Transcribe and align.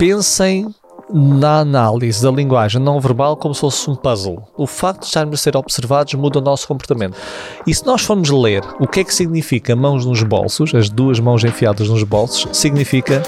pensem 0.00 0.74
na 1.12 1.58
análise 1.58 2.22
da 2.22 2.30
linguagem 2.30 2.80
não 2.80 2.98
verbal 2.98 3.36
como 3.36 3.54
se 3.54 3.60
fosse 3.60 3.90
um 3.90 3.94
puzzle. 3.94 4.42
O 4.56 4.66
facto 4.66 5.00
de 5.00 5.08
estarmos 5.08 5.40
a 5.40 5.42
ser 5.42 5.56
observados 5.58 6.14
muda 6.14 6.38
o 6.38 6.42
nosso 6.42 6.66
comportamento. 6.66 7.18
E 7.66 7.74
se 7.74 7.84
nós 7.84 8.00
formos 8.00 8.30
ler 8.30 8.64
o 8.80 8.86
que 8.86 9.00
é 9.00 9.04
que 9.04 9.14
significa 9.14 9.76
mãos 9.76 10.06
nos 10.06 10.22
bolsos, 10.22 10.74
as 10.74 10.88
duas 10.88 11.20
mãos 11.20 11.44
enfiadas 11.44 11.90
nos 11.90 12.02
bolsos, 12.02 12.48
significa 12.56 13.22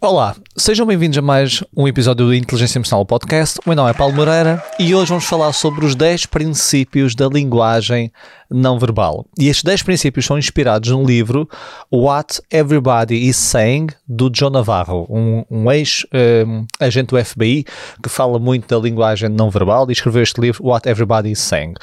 Olá, 0.00 0.36
sejam 0.56 0.86
bem-vindos 0.86 1.18
a 1.18 1.22
mais 1.22 1.64
um 1.76 1.88
episódio 1.88 2.26
do 2.26 2.32
Inteligência 2.32 2.78
Emocional 2.78 3.04
Podcast. 3.04 3.58
O 3.58 3.68
meu 3.68 3.74
nome 3.74 3.90
é 3.90 3.92
Paulo 3.92 4.14
Moreira 4.14 4.62
e 4.78 4.94
hoje 4.94 5.08
vamos 5.08 5.24
falar 5.24 5.52
sobre 5.52 5.84
os 5.84 5.96
10 5.96 6.26
princípios 6.26 7.16
da 7.16 7.26
linguagem 7.26 8.12
não 8.48 8.78
verbal. 8.78 9.26
E 9.36 9.48
estes 9.48 9.64
10 9.64 9.82
princípios 9.82 10.24
são 10.24 10.38
inspirados 10.38 10.92
no 10.92 11.04
livro 11.04 11.48
What 11.90 12.40
Everybody 12.48 13.28
is 13.28 13.36
Saying, 13.38 13.88
do 14.06 14.30
John 14.30 14.50
Navarro, 14.50 15.04
um, 15.10 15.44
um 15.50 15.72
ex-agente 15.72 17.12
um, 17.12 17.18
do 17.18 17.24
FBI 17.24 17.64
que 18.00 18.08
fala 18.08 18.38
muito 18.38 18.68
da 18.68 18.80
linguagem 18.80 19.28
não 19.28 19.50
verbal 19.50 19.84
e 19.88 19.92
escreveu 19.92 20.22
este 20.22 20.40
livro 20.40 20.64
What 20.64 20.88
Everybody 20.88 21.32
is 21.32 21.40
Saying. 21.40 21.74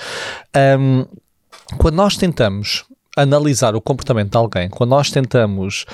Um, 0.55 1.05
quando 1.77 1.95
nós 1.95 2.15
tentamos 2.15 2.85
analisar 3.17 3.75
o 3.75 3.81
comportamento 3.81 4.31
de 4.31 4.37
alguém, 4.37 4.69
quando 4.69 4.91
nós 4.91 5.11
tentamos 5.11 5.85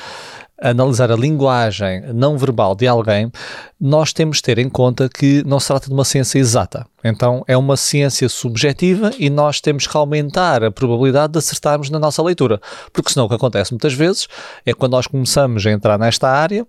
analisar 0.61 1.11
a 1.11 1.15
linguagem 1.15 2.03
não 2.13 2.37
verbal 2.37 2.75
de 2.75 2.87
alguém, 2.87 3.31
nós 3.79 4.13
temos 4.13 4.37
de 4.37 4.43
ter 4.43 4.59
em 4.59 4.69
conta 4.69 5.09
que 5.09 5.43
não 5.45 5.59
se 5.59 5.67
trata 5.67 5.87
de 5.87 5.93
uma 5.93 6.05
ciência 6.05 6.37
exata. 6.37 6.85
Então 7.03 7.43
é 7.47 7.57
uma 7.57 7.75
ciência 7.75 8.29
subjetiva 8.29 9.11
e 9.17 9.29
nós 9.29 9.59
temos 9.59 9.87
que 9.87 9.97
aumentar 9.97 10.63
a 10.63 10.69
probabilidade 10.69 11.33
de 11.33 11.39
acertarmos 11.39 11.89
na 11.89 11.97
nossa 11.97 12.21
leitura. 12.21 12.61
Porque 12.93 13.11
senão 13.11 13.25
o 13.25 13.29
que 13.29 13.35
acontece 13.35 13.71
muitas 13.71 13.93
vezes 13.93 14.27
é 14.65 14.73
quando 14.73 14.91
nós 14.91 15.07
começamos 15.07 15.65
a 15.65 15.71
entrar 15.71 15.97
nesta 15.97 16.29
área, 16.29 16.65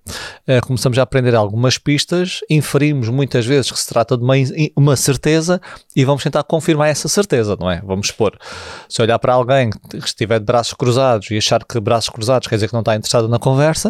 eh, 0.47 0.61
começamos 0.63 0.99
a 0.99 1.03
aprender 1.03 1.35
algumas 1.35 1.77
pistas, 1.77 2.41
inferimos 2.49 3.09
muitas 3.11 3.45
vezes 3.45 3.71
que 3.71 3.79
se 3.79 3.89
trata 3.89 4.17
de 4.17 4.25
uma, 4.25 4.35
uma 4.75 4.97
certeza 4.97 5.61
e 5.95 6.05
vamos 6.05 6.23
tentar 6.23 6.43
confirmar 6.45 6.89
essa 6.89 7.09
certeza, 7.09 7.57
não 7.61 7.71
é? 7.71 7.83
Vamos 7.85 8.07
supor, 8.07 8.39
se 8.89 9.03
olhar 9.03 9.19
para 9.19 9.35
alguém 9.35 9.71
que 9.71 9.99
estiver 9.99 10.39
de 10.39 10.47
braços 10.47 10.73
cruzados 10.73 11.31
e 11.31 11.37
achar 11.37 11.63
que 11.65 11.79
braços 11.79 12.09
cruzados 12.09 12.49
quer 12.49 12.55
dizer 12.55 12.69
que 12.69 12.75
não 12.75 12.81
está 12.81 12.97
interessado 12.97 13.29
na 13.29 13.39
conversa, 13.39 13.82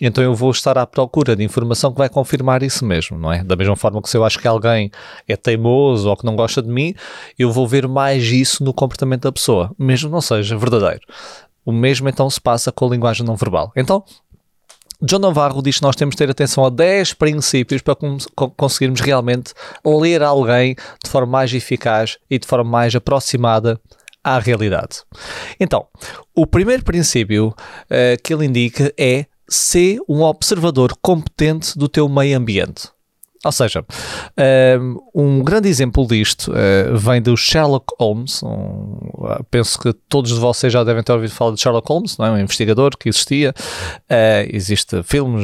então 0.00 0.24
eu 0.24 0.34
vou 0.34 0.50
estar 0.50 0.78
à 0.78 0.86
procura 0.86 1.36
de 1.36 1.44
informação 1.44 1.92
que 1.92 1.98
vai 1.98 2.08
confirmar 2.08 2.62
isso 2.62 2.84
mesmo, 2.84 3.18
não 3.18 3.32
é? 3.32 3.44
Da 3.44 3.54
mesma 3.54 3.76
forma 3.76 4.00
que 4.00 4.08
se 4.08 4.16
eu 4.16 4.24
acho 4.24 4.38
que 4.38 4.48
alguém 4.48 4.90
é 5.28 5.36
teimoso 5.36 6.08
ou 6.08 6.16
que 6.16 6.24
não 6.24 6.34
gosta 6.34 6.62
de 6.62 6.68
mim, 6.68 6.94
eu 7.38 7.52
vou 7.52 7.68
ver 7.68 7.86
mais 7.86 8.24
isso 8.24 8.64
no 8.64 8.72
comportamento 8.72 9.22
da 9.22 9.32
pessoa, 9.32 9.70
mesmo 9.78 10.08
não 10.08 10.20
seja 10.20 10.56
verdadeiro. 10.56 11.02
O 11.64 11.72
mesmo 11.72 12.08
então 12.08 12.30
se 12.30 12.40
passa 12.40 12.72
com 12.72 12.86
a 12.86 12.90
linguagem 12.90 13.26
não 13.26 13.36
verbal. 13.36 13.70
Então, 13.76 14.02
John 15.02 15.18
Navarro 15.18 15.62
diz 15.62 15.78
que 15.78 15.82
nós 15.82 15.96
temos 15.96 16.14
de 16.14 16.18
ter 16.18 16.30
atenção 16.30 16.64
a 16.64 16.70
10 16.70 17.14
princípios 17.14 17.80
para 17.80 17.96
conseguirmos 18.56 19.00
realmente 19.00 19.52
ler 19.84 20.22
alguém 20.22 20.74
de 21.02 21.10
forma 21.10 21.30
mais 21.30 21.52
eficaz 21.52 22.18
e 22.30 22.38
de 22.38 22.46
forma 22.46 22.70
mais 22.70 22.94
aproximada 22.94 23.80
à 24.22 24.38
realidade. 24.38 25.02
Então, 25.58 25.86
o 26.34 26.46
primeiro 26.46 26.84
princípio 26.84 27.48
uh, 27.48 28.22
que 28.22 28.32
ele 28.32 28.46
indica 28.46 28.92
é 28.98 29.26
ser 29.48 29.98
um 30.08 30.22
observador 30.22 30.96
competente 31.02 31.76
do 31.76 31.88
teu 31.88 32.08
meio 32.08 32.38
ambiente. 32.38 32.88
Ou 33.42 33.52
seja, 33.52 33.82
um 35.14 35.42
grande 35.42 35.66
exemplo 35.66 36.06
disto 36.06 36.52
uh, 36.52 36.96
vem 36.98 37.22
do 37.22 37.34
Sherlock 37.38 37.86
Holmes. 37.98 38.42
Um, 38.42 38.98
penso 39.50 39.78
que 39.78 39.94
todos 40.10 40.30
vocês 40.32 40.70
já 40.70 40.84
devem 40.84 41.02
ter 41.02 41.12
ouvido 41.12 41.32
falar 41.32 41.54
de 41.54 41.60
Sherlock 41.60 41.88
Holmes, 41.88 42.18
não 42.18 42.26
é? 42.26 42.30
um 42.32 42.38
investigador 42.38 42.98
que 42.98 43.08
existia. 43.08 43.54
Uh, 44.10 44.44
existe 44.52 45.02
filmes, 45.04 45.42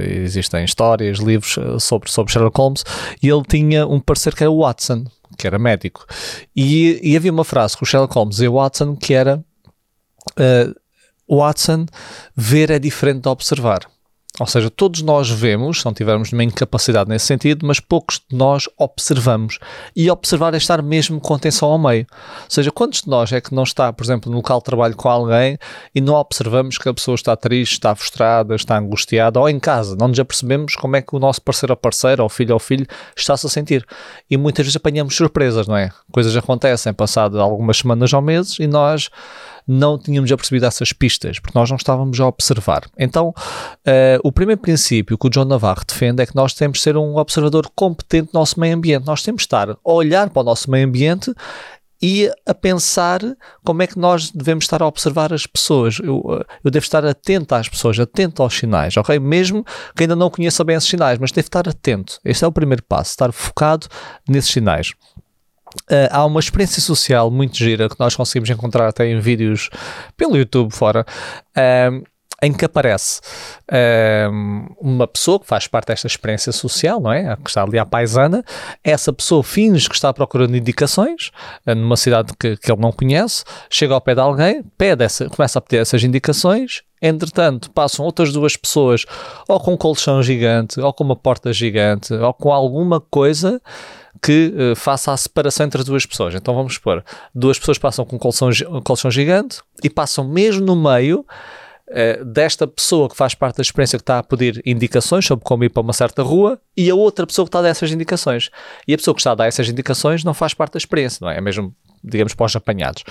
existem 0.00 0.64
histórias, 0.64 1.18
livros 1.18 1.56
sobre, 1.78 2.10
sobre 2.10 2.32
Sherlock 2.32 2.58
Holmes. 2.58 2.84
E 3.22 3.28
ele 3.28 3.42
tinha 3.48 3.86
um 3.86 4.00
parceiro 4.00 4.36
que 4.36 4.42
era 4.42 4.50
o 4.50 4.62
Watson, 4.62 5.04
que 5.36 5.46
era 5.46 5.58
médico. 5.58 6.06
E, 6.54 7.00
e 7.02 7.16
havia 7.16 7.32
uma 7.32 7.44
frase 7.44 7.76
com 7.76 7.84
o 7.84 7.86
Sherlock 7.86 8.14
Holmes 8.14 8.40
e 8.40 8.48
o 8.48 8.54
Watson 8.54 8.96
que 8.96 9.14
era 9.14 9.44
Watson, 11.28 11.86
ver 12.34 12.70
é 12.70 12.78
diferente 12.78 13.22
de 13.22 13.28
observar. 13.28 13.80
Ou 14.38 14.46
seja, 14.46 14.68
todos 14.68 15.00
nós 15.00 15.30
vemos, 15.30 15.80
se 15.80 15.86
não 15.86 15.94
tivermos 15.94 16.30
nenhuma 16.30 16.44
incapacidade 16.44 17.08
nesse 17.08 17.24
sentido, 17.24 17.66
mas 17.66 17.80
poucos 17.80 18.20
de 18.28 18.36
nós 18.36 18.68
observamos. 18.76 19.58
E 19.94 20.10
observar 20.10 20.52
é 20.52 20.58
estar 20.58 20.82
mesmo 20.82 21.18
com 21.20 21.34
atenção 21.34 21.70
ao 21.70 21.78
meio. 21.78 22.06
Ou 22.10 22.50
seja, 22.50 22.70
quantos 22.70 23.02
de 23.02 23.08
nós 23.08 23.32
é 23.32 23.40
que 23.40 23.54
não 23.54 23.62
está, 23.62 23.90
por 23.92 24.04
exemplo, 24.04 24.30
no 24.30 24.36
local 24.36 24.58
de 24.58 24.64
trabalho 24.64 24.94
com 24.94 25.08
alguém 25.08 25.58
e 25.94 26.00
não 26.02 26.14
observamos 26.14 26.76
que 26.76 26.88
a 26.88 26.92
pessoa 26.92 27.14
está 27.14 27.34
triste, 27.34 27.72
está 27.72 27.94
frustrada, 27.94 28.54
está 28.54 28.78
angustiada, 28.78 29.40
ou 29.40 29.48
em 29.48 29.58
casa, 29.58 29.96
não 29.96 30.08
nos 30.08 30.20
apercebemos 30.20 30.76
como 30.76 30.96
é 30.96 31.02
que 31.02 31.16
o 31.16 31.18
nosso 31.18 31.40
parceiro 31.40 31.72
ou 31.72 31.76
parceira, 31.76 32.22
ou 32.22 32.28
filho 32.28 32.52
ou 32.52 32.60
filho, 32.60 32.86
está-se 33.16 33.46
a 33.46 33.48
sentir. 33.48 33.86
E 34.30 34.36
muitas 34.36 34.66
vezes 34.66 34.76
apanhamos 34.76 35.16
surpresas, 35.16 35.66
não 35.66 35.76
é? 35.76 35.90
Coisas 36.12 36.36
acontecem 36.36 36.92
passado 36.92 37.40
algumas 37.40 37.78
semanas 37.78 38.12
ou 38.12 38.20
meses 38.20 38.58
e 38.58 38.66
nós 38.66 39.08
não 39.66 39.98
tínhamos 39.98 40.30
apercebido 40.30 40.66
essas 40.66 40.92
pistas, 40.92 41.38
porque 41.38 41.58
nós 41.58 41.68
não 41.68 41.76
estávamos 41.76 42.20
a 42.20 42.26
observar. 42.26 42.84
Então, 42.96 43.28
uh, 43.30 44.20
o 44.22 44.30
primeiro 44.30 44.60
princípio 44.60 45.18
que 45.18 45.26
o 45.26 45.30
John 45.30 45.44
Navarro 45.44 45.82
defende 45.86 46.22
é 46.22 46.26
que 46.26 46.36
nós 46.36 46.54
temos 46.54 46.78
de 46.78 46.84
ser 46.84 46.96
um 46.96 47.16
observador 47.16 47.70
competente 47.74 48.32
do 48.32 48.38
nosso 48.38 48.60
meio 48.60 48.76
ambiente. 48.76 49.06
Nós 49.06 49.22
temos 49.22 49.40
de 49.40 49.46
estar 49.46 49.70
a 49.70 49.76
olhar 49.84 50.30
para 50.30 50.42
o 50.42 50.44
nosso 50.44 50.70
meio 50.70 50.86
ambiente 50.86 51.32
e 52.00 52.30
a 52.44 52.54
pensar 52.54 53.20
como 53.64 53.82
é 53.82 53.86
que 53.86 53.98
nós 53.98 54.30
devemos 54.30 54.64
estar 54.64 54.82
a 54.82 54.86
observar 54.86 55.32
as 55.32 55.46
pessoas. 55.46 55.98
Eu, 55.98 56.22
eh, 56.40 56.54
eu 56.62 56.70
devo 56.70 56.84
estar 56.84 57.04
atento 57.04 57.54
às 57.54 57.68
pessoas, 57.68 57.98
atento 57.98 58.42
aos 58.42 58.56
sinais, 58.56 58.96
ok? 58.96 59.18
Mesmo 59.18 59.64
que 59.94 60.04
ainda 60.04 60.14
não 60.14 60.30
conheça 60.30 60.62
bem 60.62 60.76
esses 60.76 60.88
sinais, 60.88 61.18
mas 61.18 61.32
devo 61.32 61.46
estar 61.46 61.68
atento. 61.68 62.18
Este 62.24 62.44
é 62.44 62.46
o 62.46 62.52
primeiro 62.52 62.82
passo, 62.82 63.10
estar 63.10 63.32
focado 63.32 63.86
nesses 64.28 64.50
sinais. 64.50 64.92
Uh, 65.90 66.08
há 66.10 66.24
uma 66.24 66.40
experiência 66.40 66.80
social 66.80 67.30
muito 67.30 67.56
gira 67.56 67.88
que 67.88 67.98
nós 67.98 68.16
conseguimos 68.16 68.50
encontrar 68.50 68.88
até 68.88 69.06
em 69.06 69.20
vídeos 69.20 69.70
pelo 70.16 70.36
YouTube 70.36 70.72
fora. 70.72 71.04
Uh, 71.56 72.04
em 72.42 72.52
que 72.52 72.66
aparece 72.66 73.20
uh, 73.70 74.76
uma 74.78 75.06
pessoa 75.06 75.40
que 75.40 75.46
faz 75.46 75.66
parte 75.66 75.86
desta 75.86 76.06
experiência 76.06 76.52
social, 76.52 77.00
não 77.00 77.10
é? 77.10 77.34
Que 77.36 77.48
está 77.48 77.62
ali 77.62 77.78
à 77.78 77.86
paisana. 77.86 78.44
Essa 78.84 79.10
pessoa 79.10 79.42
finge 79.42 79.88
que 79.88 79.94
está 79.94 80.12
procurando 80.12 80.54
indicações 80.54 81.30
numa 81.66 81.96
cidade 81.96 82.34
que, 82.38 82.56
que 82.58 82.70
ele 82.70 82.80
não 82.80 82.92
conhece, 82.92 83.42
chega 83.70 83.94
ao 83.94 84.02
pé 84.02 84.14
de 84.14 84.20
alguém, 84.20 84.62
pede 84.76 85.02
essa, 85.02 85.30
começa 85.30 85.58
a 85.58 85.62
pedir 85.62 85.78
essas 85.78 86.04
indicações. 86.04 86.82
Entretanto, 87.00 87.70
passam 87.70 88.04
outras 88.04 88.32
duas 88.32 88.56
pessoas, 88.56 89.04
ou 89.48 89.58
com 89.58 89.74
um 89.74 89.76
colchão 89.76 90.22
gigante, 90.22 90.80
ou 90.80 90.92
com 90.92 91.04
uma 91.04 91.16
porta 91.16 91.52
gigante, 91.52 92.12
ou 92.12 92.34
com 92.34 92.52
alguma 92.52 93.00
coisa 93.00 93.60
que 94.22 94.52
uh, 94.54 94.76
faça 94.76 95.12
a 95.12 95.16
separação 95.16 95.66
entre 95.66 95.80
as 95.80 95.86
duas 95.86 96.06
pessoas. 96.06 96.34
Então 96.34 96.54
vamos 96.54 96.74
supor, 96.74 97.04
duas 97.34 97.58
pessoas 97.58 97.78
passam 97.78 98.04
com 98.04 98.16
um 98.16 98.18
colchão, 98.18 98.50
um 98.70 98.80
colchão 98.80 99.10
gigante 99.10 99.60
e 99.82 99.90
passam 99.90 100.26
mesmo 100.26 100.64
no 100.64 100.76
meio 100.76 101.24
uh, 101.88 102.24
desta 102.24 102.66
pessoa 102.66 103.08
que 103.08 103.16
faz 103.16 103.34
parte 103.34 103.56
da 103.56 103.62
experiência 103.62 103.98
que 103.98 104.02
está 104.02 104.18
a 104.18 104.22
pedir 104.22 104.62
indicações 104.64 105.26
sobre 105.26 105.44
como 105.44 105.64
ir 105.64 105.70
para 105.70 105.82
uma 105.82 105.92
certa 105.92 106.22
rua 106.22 106.60
e 106.76 106.90
a 106.90 106.94
outra 106.94 107.26
pessoa 107.26 107.44
que 107.44 107.48
está 107.48 107.58
a 107.58 107.62
dar 107.62 107.68
essas 107.68 107.90
indicações. 107.90 108.50
E 108.86 108.94
a 108.94 108.96
pessoa 108.96 109.14
que 109.14 109.20
está 109.20 109.32
a 109.32 109.34
dar 109.34 109.46
essas 109.46 109.68
indicações 109.68 110.24
não 110.24 110.34
faz 110.34 110.54
parte 110.54 110.72
da 110.72 110.78
experiência, 110.78 111.18
não 111.22 111.30
é? 111.30 111.38
É 111.38 111.40
mesmo 111.40 111.74
digamos, 112.04 112.34
para 112.34 112.46
os 112.46 112.54
apanhados. 112.54 113.02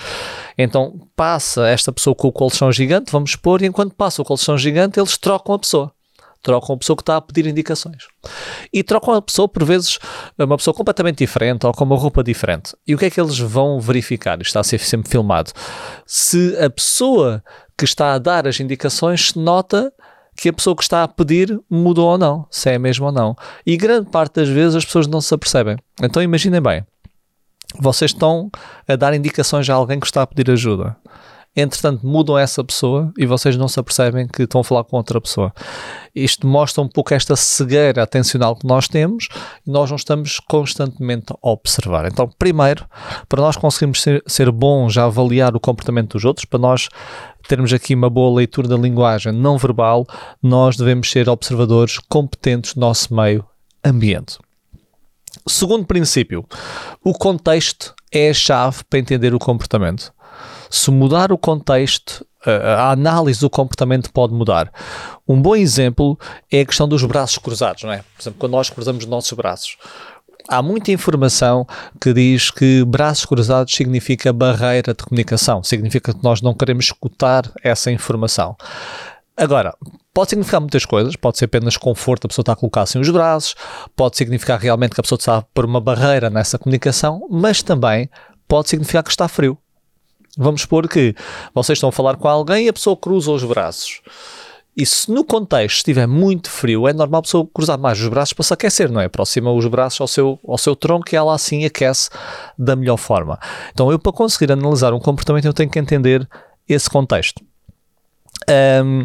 Então 0.56 1.06
passa 1.14 1.68
esta 1.68 1.92
pessoa 1.92 2.14
com 2.14 2.28
o 2.28 2.32
colchão 2.32 2.72
gigante, 2.72 3.12
vamos 3.12 3.30
expor, 3.30 3.62
e 3.62 3.66
enquanto 3.66 3.94
passa 3.94 4.22
o 4.22 4.24
colchão 4.24 4.56
gigante, 4.56 4.98
eles 4.98 5.18
trocam 5.18 5.54
a 5.54 5.58
pessoa 5.58 5.92
trocam 6.46 6.76
a 6.76 6.78
pessoa 6.78 6.96
que 6.96 7.02
está 7.02 7.16
a 7.16 7.20
pedir 7.20 7.44
indicações. 7.48 8.06
E 8.72 8.84
trocam 8.84 9.14
a 9.14 9.20
pessoa, 9.20 9.48
por 9.48 9.64
vezes, 9.64 9.98
uma 10.38 10.56
pessoa 10.56 10.72
completamente 10.72 11.18
diferente 11.18 11.66
ou 11.66 11.72
com 11.72 11.82
uma 11.82 11.96
roupa 11.96 12.22
diferente. 12.22 12.72
E 12.86 12.94
o 12.94 12.98
que 12.98 13.06
é 13.06 13.10
que 13.10 13.20
eles 13.20 13.36
vão 13.36 13.80
verificar? 13.80 14.40
Isto 14.40 14.50
está 14.50 14.60
a 14.60 14.64
ser 14.64 14.78
sempre 14.78 15.10
filmado. 15.10 15.50
Se 16.06 16.56
a 16.58 16.70
pessoa 16.70 17.42
que 17.76 17.84
está 17.84 18.14
a 18.14 18.18
dar 18.18 18.46
as 18.46 18.60
indicações 18.60 19.34
nota 19.34 19.92
que 20.36 20.50
a 20.50 20.52
pessoa 20.52 20.76
que 20.76 20.82
está 20.84 21.02
a 21.02 21.08
pedir 21.08 21.58
mudou 21.68 22.10
ou 22.10 22.18
não, 22.18 22.46
se 22.48 22.70
é 22.70 22.78
mesmo 22.78 23.06
ou 23.06 23.12
não. 23.12 23.34
E 23.66 23.76
grande 23.76 24.08
parte 24.08 24.34
das 24.34 24.48
vezes 24.48 24.76
as 24.76 24.84
pessoas 24.84 25.08
não 25.08 25.20
se 25.20 25.34
apercebem. 25.34 25.76
Então 26.00 26.22
imaginem 26.22 26.60
bem, 26.60 26.84
vocês 27.80 28.12
estão 28.12 28.50
a 28.86 28.94
dar 28.94 29.14
indicações 29.14 29.68
a 29.68 29.74
alguém 29.74 29.98
que 29.98 30.06
está 30.06 30.22
a 30.22 30.26
pedir 30.26 30.48
ajuda 30.52 30.96
entretanto 31.56 32.06
mudam 32.06 32.36
essa 32.38 32.62
pessoa 32.62 33.12
e 33.16 33.24
vocês 33.24 33.56
não 33.56 33.66
se 33.66 33.80
apercebem 33.80 34.28
que 34.28 34.42
estão 34.42 34.60
a 34.60 34.64
falar 34.64 34.84
com 34.84 34.96
outra 34.96 35.20
pessoa. 35.20 35.52
Isto 36.14 36.46
mostra 36.46 36.82
um 36.82 36.88
pouco 36.88 37.14
esta 37.14 37.34
cegueira 37.34 38.02
atencional 38.02 38.54
que 38.54 38.66
nós 38.66 38.86
temos 38.86 39.28
e 39.66 39.70
nós 39.70 39.88
não 39.88 39.96
estamos 39.96 40.38
constantemente 40.38 41.32
a 41.32 41.48
observar. 41.48 42.06
Então, 42.06 42.28
primeiro, 42.38 42.84
para 43.28 43.40
nós 43.40 43.56
conseguirmos 43.56 44.02
ser, 44.02 44.22
ser 44.26 44.50
bons 44.50 44.98
a 44.98 45.04
avaliar 45.04 45.56
o 45.56 45.60
comportamento 45.60 46.12
dos 46.12 46.24
outros, 46.24 46.44
para 46.44 46.58
nós 46.58 46.88
termos 47.48 47.72
aqui 47.72 47.94
uma 47.94 48.10
boa 48.10 48.36
leitura 48.36 48.68
da 48.68 48.76
linguagem 48.76 49.32
não 49.32 49.56
verbal, 49.56 50.06
nós 50.42 50.76
devemos 50.76 51.10
ser 51.10 51.28
observadores 51.28 51.98
competentes 51.98 52.74
do 52.74 52.80
nosso 52.80 53.14
meio 53.14 53.44
ambiente. 53.84 54.38
Segundo 55.48 55.86
princípio, 55.86 56.44
o 57.04 57.12
contexto 57.12 57.94
é 58.12 58.30
a 58.30 58.34
chave 58.34 58.82
para 58.88 58.98
entender 58.98 59.34
o 59.34 59.38
comportamento 59.38 60.12
se 60.70 60.90
mudar 60.90 61.32
o 61.32 61.38
contexto, 61.38 62.26
a 62.44 62.92
análise 62.92 63.40
do 63.40 63.50
comportamento 63.50 64.12
pode 64.12 64.32
mudar. 64.32 64.72
Um 65.26 65.40
bom 65.40 65.56
exemplo 65.56 66.18
é 66.50 66.60
a 66.60 66.64
questão 66.66 66.88
dos 66.88 67.04
braços 67.04 67.38
cruzados, 67.38 67.82
não 67.82 67.92
é? 67.92 67.98
Por 67.98 68.22
exemplo, 68.22 68.38
quando 68.38 68.52
nós 68.52 68.70
cruzamos 68.70 69.04
os 69.04 69.10
nossos 69.10 69.32
braços. 69.32 69.76
Há 70.48 70.62
muita 70.62 70.92
informação 70.92 71.66
que 72.00 72.12
diz 72.12 72.52
que 72.52 72.84
braços 72.84 73.24
cruzados 73.24 73.74
significa 73.74 74.32
barreira 74.32 74.94
de 74.94 75.02
comunicação, 75.02 75.64
significa 75.64 76.14
que 76.14 76.22
nós 76.22 76.40
não 76.40 76.54
queremos 76.54 76.84
escutar 76.84 77.50
essa 77.64 77.90
informação. 77.90 78.56
Agora, 79.36 79.74
pode 80.14 80.30
significar 80.30 80.60
muitas 80.60 80.84
coisas, 80.86 81.16
pode 81.16 81.36
ser 81.36 81.46
apenas 81.46 81.76
conforto, 81.76 82.26
a 82.26 82.28
pessoa 82.28 82.44
está 82.44 82.52
a 82.52 82.56
colocar 82.56 82.82
assim 82.82 83.00
os 83.00 83.10
braços, 83.10 83.56
pode 83.96 84.16
significar 84.16 84.60
realmente 84.60 84.94
que 84.94 85.00
a 85.00 85.02
pessoa 85.02 85.18
está 85.18 85.42
por 85.52 85.64
uma 85.64 85.80
barreira 85.80 86.30
nessa 86.30 86.58
comunicação, 86.58 87.26
mas 87.28 87.60
também 87.60 88.08
pode 88.46 88.68
significar 88.68 89.02
que 89.02 89.10
está 89.10 89.26
frio. 89.26 89.58
Vamos 90.36 90.62
supor 90.62 90.88
que 90.88 91.14
vocês 91.54 91.76
estão 91.76 91.88
a 91.88 91.92
falar 91.92 92.16
com 92.16 92.28
alguém 92.28 92.66
e 92.66 92.68
a 92.68 92.72
pessoa 92.72 92.96
cruza 92.96 93.30
os 93.30 93.42
braços. 93.44 94.00
E 94.76 94.84
se 94.84 95.10
no 95.10 95.24
contexto 95.24 95.78
estiver 95.78 96.06
muito 96.06 96.50
frio, 96.50 96.86
é 96.86 96.92
normal 96.92 97.20
a 97.20 97.22
pessoa 97.22 97.48
cruzar 97.52 97.78
mais 97.78 97.98
os 97.98 98.08
braços 98.08 98.34
para 98.34 98.44
se 98.44 98.52
aquecer, 98.52 98.92
não 98.92 99.00
é? 99.00 99.06
Aproxima 99.06 99.50
os 99.50 99.66
braços 99.66 99.98
ao 100.02 100.06
seu, 100.06 100.38
ao 100.46 100.58
seu 100.58 100.76
tronco 100.76 101.06
e 101.10 101.16
ela 101.16 101.34
assim 101.34 101.64
aquece 101.64 102.10
da 102.58 102.76
melhor 102.76 102.98
forma. 102.98 103.38
Então, 103.72 103.90
eu 103.90 103.98
para 103.98 104.12
conseguir 104.12 104.52
analisar 104.52 104.92
um 104.92 105.00
comportamento, 105.00 105.46
eu 105.46 105.54
tenho 105.54 105.70
que 105.70 105.78
entender 105.78 106.28
esse 106.68 106.90
contexto. 106.90 107.42
Um, 108.84 109.04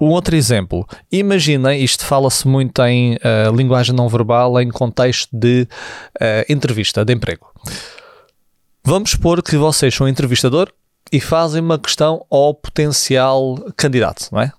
um 0.00 0.08
outro 0.08 0.34
exemplo, 0.34 0.84
imaginem, 1.12 1.80
isto 1.80 2.04
fala-se 2.04 2.48
muito 2.48 2.82
em 2.82 3.14
uh, 3.14 3.54
linguagem 3.54 3.94
não 3.94 4.08
verbal 4.08 4.60
em 4.60 4.68
contexto 4.68 5.28
de 5.32 5.68
uh, 6.20 6.52
entrevista 6.52 7.04
de 7.04 7.12
emprego. 7.12 7.46
Vamos 8.84 9.12
supor 9.12 9.40
que 9.42 9.56
vocês 9.56 9.94
são 9.94 10.08
entrevistador 10.08 10.68
e 11.12 11.20
fazem 11.20 11.62
uma 11.62 11.78
questão 11.78 12.26
ao 12.28 12.52
potencial 12.52 13.54
candidato, 13.76 14.28
não 14.32 14.40
é? 14.40 14.52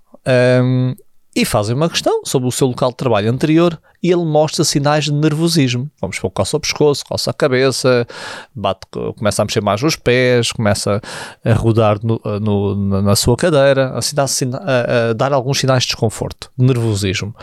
Um, 0.64 0.96
e 1.36 1.44
fazem 1.44 1.76
uma 1.76 1.90
questão 1.90 2.22
sobre 2.24 2.48
o 2.48 2.52
seu 2.52 2.68
local 2.68 2.92
de 2.92 2.98
trabalho 2.98 3.30
anterior 3.30 3.78
e 4.02 4.12
ele 4.12 4.24
mostra 4.24 4.64
sinais 4.64 5.06
de 5.06 5.12
nervosismo. 5.12 5.90
Vamos 6.00 6.20
pôr 6.20 6.30
coça 6.30 6.56
o 6.56 6.60
pescoço, 6.60 7.04
coça 7.06 7.32
a 7.32 7.34
cabeça, 7.34 8.08
bate, 8.56 8.82
começa 9.18 9.42
a 9.42 9.46
mexer 9.46 9.62
mais 9.62 9.84
os 9.84 9.98
pés, 9.98 10.54
começa 10.54 11.02
a 11.44 11.54
rodar 11.54 11.98
no, 12.02 12.22
no, 12.40 13.02
na 13.02 13.16
sua 13.18 13.36
cadeira, 13.36 13.92
assim 13.98 14.52
a, 14.54 15.10
a 15.10 15.14
dar 15.14 15.34
alguns 15.34 15.60
sinais 15.60 15.84
de 15.84 15.88
desconforto, 15.88 16.50
de 16.58 16.66
nervosismo. 16.66 17.36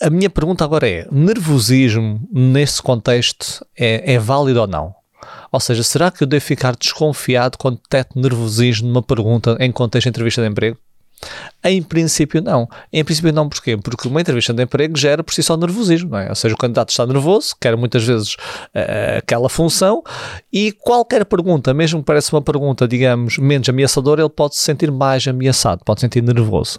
A 0.00 0.08
minha 0.08 0.30
pergunta 0.30 0.64
agora 0.64 0.88
é: 0.88 1.06
nervosismo 1.12 2.26
nesse 2.32 2.82
contexto 2.82 3.64
é, 3.78 4.14
é 4.14 4.18
válido 4.18 4.60
ou 4.60 4.66
não? 4.66 4.94
Ou 5.52 5.60
seja, 5.60 5.82
será 5.82 6.10
que 6.10 6.22
eu 6.22 6.26
devo 6.26 6.44
ficar 6.44 6.74
desconfiado 6.74 7.58
quando 7.58 7.76
detecto 7.76 8.18
nervosismo 8.18 8.88
numa 8.88 9.02
pergunta 9.02 9.56
em 9.60 9.70
contexto 9.70 10.04
de 10.04 10.08
entrevista 10.08 10.40
de 10.40 10.48
emprego? 10.48 10.78
Em 11.62 11.82
princípio, 11.82 12.40
não. 12.40 12.66
Em 12.92 13.04
princípio, 13.04 13.32
não. 13.32 13.48
Porquê? 13.48 13.76
Porque 13.76 14.08
uma 14.08 14.20
entrevista 14.20 14.52
de 14.54 14.62
emprego 14.62 14.96
gera 14.96 15.22
por 15.22 15.34
si 15.34 15.42
só 15.42 15.56
nervosismo, 15.56 16.16
é? 16.16 16.28
Ou 16.30 16.34
seja, 16.34 16.54
o 16.54 16.58
candidato 16.58 16.88
está 16.88 17.06
nervoso, 17.06 17.54
quer 17.60 17.76
muitas 17.76 18.02
vezes 18.04 18.34
uh, 18.34 19.18
aquela 19.18 19.48
função 19.48 20.02
e 20.50 20.72
qualquer 20.72 21.24
pergunta, 21.26 21.74
mesmo 21.74 22.00
que 22.00 22.06
pareça 22.06 22.34
uma 22.34 22.40
pergunta, 22.40 22.88
digamos, 22.88 23.36
menos 23.36 23.68
ameaçadora, 23.68 24.22
ele 24.22 24.30
pode 24.30 24.56
se 24.56 24.62
sentir 24.62 24.90
mais 24.90 25.26
ameaçado, 25.28 25.82
pode 25.84 26.00
se 26.00 26.06
sentir 26.06 26.22
nervoso. 26.22 26.76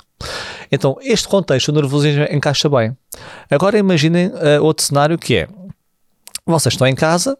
Então, 0.71 0.97
este 1.01 1.27
contexto, 1.27 1.69
o 1.69 1.73
nervosismo 1.73 2.23
encaixa 2.31 2.67
bem. 2.67 2.95
Agora 3.49 3.77
imaginem 3.77 4.27
uh, 4.27 4.63
outro 4.63 4.83
cenário 4.83 5.17
que 5.17 5.35
é 5.35 5.47
vocês 6.45 6.73
estão 6.73 6.87
em 6.87 6.95
casa 6.95 7.37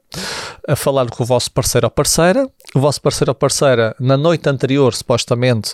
a 0.68 0.75
falar 0.75 1.09
com 1.09 1.24
o 1.24 1.25
vosso 1.25 1.51
parceiro 1.51 1.88
ou 1.88 1.92
parceira. 1.92 2.48
O 2.74 2.80
vosso 2.80 3.01
parceiro 3.01 3.31
ou 3.31 3.36
parceira, 3.36 3.95
na 4.00 4.15
noite 4.15 4.48
anterior, 4.48 4.94
supostamente, 4.94 5.74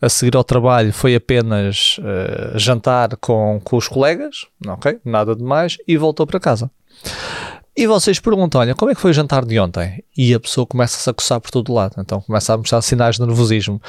a 0.00 0.08
seguir 0.08 0.36
ao 0.36 0.44
trabalho, 0.44 0.92
foi 0.92 1.14
apenas 1.14 1.98
uh, 1.98 2.58
jantar 2.58 3.16
com, 3.16 3.60
com 3.64 3.76
os 3.76 3.88
colegas, 3.88 4.46
ok? 4.66 5.00
Nada 5.04 5.34
de 5.34 5.42
mais, 5.42 5.76
e 5.88 5.96
voltou 5.96 6.26
para 6.26 6.38
casa. 6.38 6.70
E 7.76 7.86
vocês 7.86 8.18
perguntam: 8.18 8.60
olha, 8.62 8.74
como 8.74 8.90
é 8.90 8.94
que 8.94 9.00
foi 9.00 9.10
o 9.10 9.14
jantar 9.14 9.44
de 9.44 9.60
ontem? 9.60 10.02
E 10.16 10.32
a 10.32 10.40
pessoa 10.40 10.66
começa-se 10.66 11.10
a 11.10 11.12
coçar 11.12 11.38
por 11.38 11.50
todo 11.50 11.74
lado, 11.74 11.96
então 11.98 12.22
começa 12.22 12.54
a 12.54 12.56
mostrar 12.56 12.80
sinais 12.80 13.16
de 13.16 13.20
nervosismo. 13.20 13.82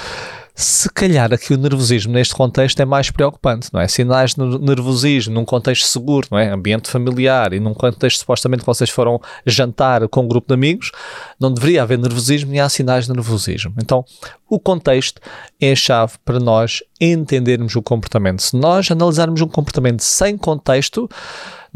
Se 0.54 0.90
calhar 0.90 1.32
aqui 1.32 1.54
o 1.54 1.58
nervosismo 1.58 2.12
neste 2.12 2.34
contexto 2.34 2.80
é 2.82 2.86
mais 2.86 3.12
preocupante, 3.12 3.70
não 3.72 3.80
é? 3.80 3.88
Sinais 3.88 4.34
de 4.34 4.44
nervosismo 4.44 5.34
num 5.34 5.46
contexto 5.46 5.86
seguro, 5.86 6.28
não 6.32 6.38
é? 6.38 6.50
Ambiente 6.50 6.90
familiar 6.90 7.54
e 7.54 7.60
num 7.60 7.74
contexto 7.74 8.20
supostamente 8.20 8.62
que 8.62 8.66
vocês 8.66 8.90
foram 8.90 9.22
jantar 9.46 10.06
com 10.10 10.22
um 10.22 10.28
grupo 10.28 10.48
de 10.48 10.56
amigos, 10.56 10.92
não 11.40 11.54
deveria 11.54 11.84
haver 11.84 12.00
nervosismo 12.00 12.52
nem 12.52 12.60
há 12.60 12.68
sinais 12.68 13.06
de 13.06 13.14
nervosismo. 13.14 13.74
Então, 13.82 14.04
o 14.50 14.60
contexto 14.60 15.22
é 15.62 15.72
a 15.72 15.76
chave 15.76 16.14
para 16.26 16.40
nós 16.40 16.82
entendermos 17.00 17.76
o 17.76 17.82
comportamento. 17.82 18.42
Se 18.42 18.56
nós 18.58 18.90
analisarmos 18.90 19.40
um 19.42 19.48
comportamento 19.48 20.02
sem 20.02 20.36
contexto, 20.36 21.08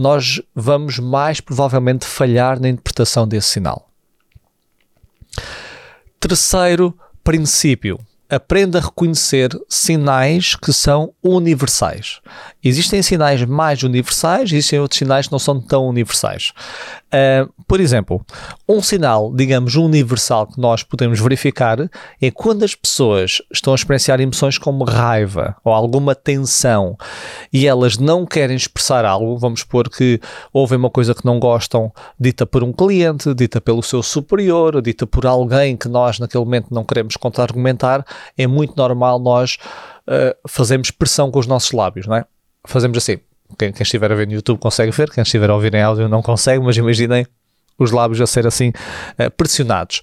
nós 0.02 0.42
vamos 0.56 0.98
mais 0.98 1.40
provavelmente 1.40 2.08
falhar 2.08 2.60
na 2.60 2.68
interpretação 2.68 3.28
desse 3.28 3.50
sinal. 3.50 3.88
Terceiro 6.20 6.98
princípio 7.24 8.00
aprenda 8.32 8.80
a 8.80 8.82
reconhecer 8.82 9.50
sinais 9.68 10.56
que 10.56 10.72
são 10.72 11.14
universais. 11.22 12.22
Existem 12.64 13.02
sinais 13.02 13.44
mais 13.44 13.84
universais, 13.84 14.52
existem 14.54 14.80
outros 14.80 15.00
sinais 15.00 15.28
que 15.28 15.34
não 15.34 15.40
são 15.40 15.60
tão 15.60 15.86
universais. 15.88 16.54
Uh, 17.14 17.52
por 17.68 17.82
exemplo, 17.82 18.26
um 18.68 18.82
sinal, 18.82 19.34
digamos, 19.36 19.76
universal 19.76 20.48
que 20.48 20.62
nós 20.62 20.82
podemos 20.82 21.20
verificar 21.20 21.78
é 22.22 22.32
quando 22.32 22.64
as 22.64 22.74
pessoas 22.74 23.42
estão 23.52 23.74
a 23.74 23.76
experienciar 23.76 24.22
emoções 24.22 24.58
como 24.58 24.86
raiva 24.86 25.58
ou 25.62 25.74
alguma 25.74 26.16
tensão 26.16 26.98
e 27.52 27.68
elas 27.68 27.98
não 27.98 28.26
querem 28.26 28.56
expressar 28.56 29.04
algo, 29.04 29.38
vamos 29.38 29.60
supor 29.60 29.90
que 29.90 30.22
houve 30.54 30.78
uma 30.78 30.90
coisa 30.90 31.14
que 31.14 31.26
não 31.26 31.38
gostam, 31.38 31.92
dita 32.18 32.46
por 32.46 32.64
um 32.64 32.72
cliente, 32.72 33.34
dita 33.34 33.60
pelo 33.60 33.84
seu 33.84 34.02
superior, 34.02 34.82
dita 34.82 35.06
por 35.06 35.26
alguém 35.26 35.76
que 35.76 35.90
nós 35.90 36.18
naquele 36.18 36.46
momento 36.46 36.68
não 36.72 36.86
queremos 36.86 37.18
contra-argumentar, 37.18 38.06
é 38.38 38.48
muito 38.48 38.76
normal 38.76 39.20
nós 39.20 39.58
uh, 40.08 40.36
fazermos 40.48 40.92
pressão 40.92 41.32
com 41.32 41.40
os 41.40 41.48
nossos 41.48 41.72
lábios, 41.72 42.08
não 42.08 42.16
é? 42.16 42.26
Fazemos 42.66 42.98
assim 42.98 43.20
quem, 43.58 43.72
quem, 43.72 43.84
estiver 43.84 44.12
a 44.12 44.16
ver 44.16 44.28
no 44.28 44.34
YouTube 44.34 44.60
consegue 44.60 44.92
ver, 44.92 45.10
quem 45.10 45.22
estiver 45.22 45.50
a 45.50 45.56
ouvir 45.56 45.74
em 45.74 45.82
áudio 45.82 46.08
não 46.08 46.22
consegue, 46.22 46.64
mas 46.64 46.78
imaginem 46.78 47.26
os 47.78 47.92
lábios 47.92 48.22
a 48.22 48.28
ser 48.28 48.46
assim 48.48 48.70
uh, 48.70 49.32
pressionados. 49.36 50.02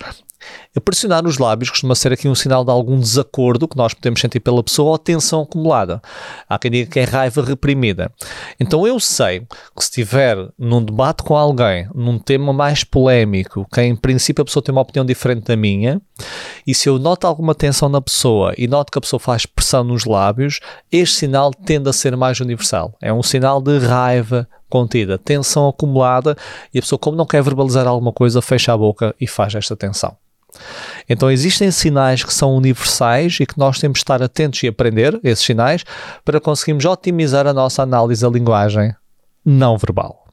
Pressionar 0.85 1.27
os 1.27 1.39
lábios 1.39 1.71
costuma 1.71 1.95
ser 1.95 2.13
aqui 2.13 2.29
um 2.29 2.35
sinal 2.35 2.65
de 2.65 2.71
algum 2.71 2.99
desacordo 2.99 3.69
que 3.69 3.77
nós 3.77 3.93
podemos 3.93 4.21
sentir 4.21 4.41
pela 4.41 4.63
pessoa 4.63 4.93
ou 4.93 4.99
tensão 4.99 5.43
acumulada. 5.43 6.01
Há 6.49 6.59
quem 6.59 6.71
diga 6.71 6.91
que 6.91 7.01
é 7.01 7.05
raiva 7.05 7.43
reprimida. 7.43 8.11
Então 8.59 8.87
eu 8.87 8.99
sei 9.01 9.41
que 9.41 9.83
se 9.83 9.91
estiver 9.91 10.37
num 10.59 10.83
debate 10.83 11.23
com 11.23 11.37
alguém, 11.37 11.89
num 11.95 12.19
tema 12.19 12.53
mais 12.53 12.85
polémico, 12.85 13.67
que 13.73 13.83
em 13.83 13.97
princípio 13.97 14.43
a 14.43 14.45
pessoa 14.45 14.63
tem 14.63 14.73
uma 14.73 14.83
opinião 14.83 15.05
diferente 15.05 15.45
da 15.45 15.57
minha, 15.57 16.01
e 16.67 16.75
se 16.75 16.89
eu 16.89 16.99
noto 16.99 17.27
alguma 17.27 17.55
tensão 17.55 17.89
na 17.89 18.01
pessoa 18.01 18.55
e 18.57 18.67
noto 18.67 18.93
que 18.93 18.99
a 18.99 19.03
pessoa 19.03 19.21
faz 19.21 19.47
pressão 19.47 19.85
nos 19.85 20.05
lábios, 20.05 20.61
este 20.91 21.17
sinal 21.17 21.53
tende 21.53 21.89
a 21.89 21.93
ser 21.93 22.17
mais 22.17 22.41
universal. 22.41 22.95
É 23.01 23.13
um 23.13 23.23
sinal 23.23 23.61
de 23.61 23.79
raiva 23.79 24.49
contida, 24.69 25.19
tensão 25.19 25.69
acumulada, 25.69 26.37
e 26.73 26.79
a 26.79 26.83
pessoa, 26.83 26.99
como 26.99 27.17
não 27.17 27.27
quer 27.27 27.43
verbalizar 27.43 27.87
alguma 27.87 28.13
coisa, 28.13 28.43
fecha 28.43 28.73
a 28.73 28.77
boca 28.77 29.15
e 29.21 29.27
faz 29.27 29.55
esta 29.55 29.77
tensão. 29.77 30.17
Então 31.09 31.31
existem 31.31 31.71
sinais 31.71 32.25
que 32.25 32.33
são 32.33 32.55
universais 32.55 33.39
e 33.41 33.47
que 33.47 33.59
nós 33.59 33.79
temos 33.79 33.99
de 33.99 34.03
estar 34.03 34.23
atentos 34.23 34.63
e 34.63 34.69
aprender 34.69 35.19
esses 35.23 35.45
sinais 35.45 35.85
para 36.25 36.41
conseguirmos 36.41 36.85
otimizar 36.85 37.47
a 37.47 37.53
nossa 37.53 37.83
análise 37.83 38.23
da 38.23 38.29
linguagem 38.29 38.95
não 39.45 39.79
verbal. 39.79 40.27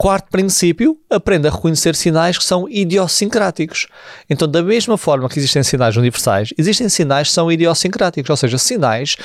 Quarto 0.00 0.30
princípio, 0.30 0.96
aprenda 1.10 1.50
a 1.50 1.52
reconhecer 1.52 1.94
sinais 1.94 2.38
que 2.38 2.44
são 2.44 2.66
idiosincráticos. 2.66 3.86
Então, 4.30 4.48
da 4.48 4.62
mesma 4.62 4.96
forma 4.96 5.28
que 5.28 5.38
existem 5.38 5.62
sinais 5.62 5.94
universais, 5.94 6.54
existem 6.56 6.88
sinais 6.88 7.28
que 7.28 7.34
são 7.34 7.52
idiosincráticos, 7.52 8.30
ou 8.30 8.36
seja, 8.38 8.56
sinais 8.56 9.16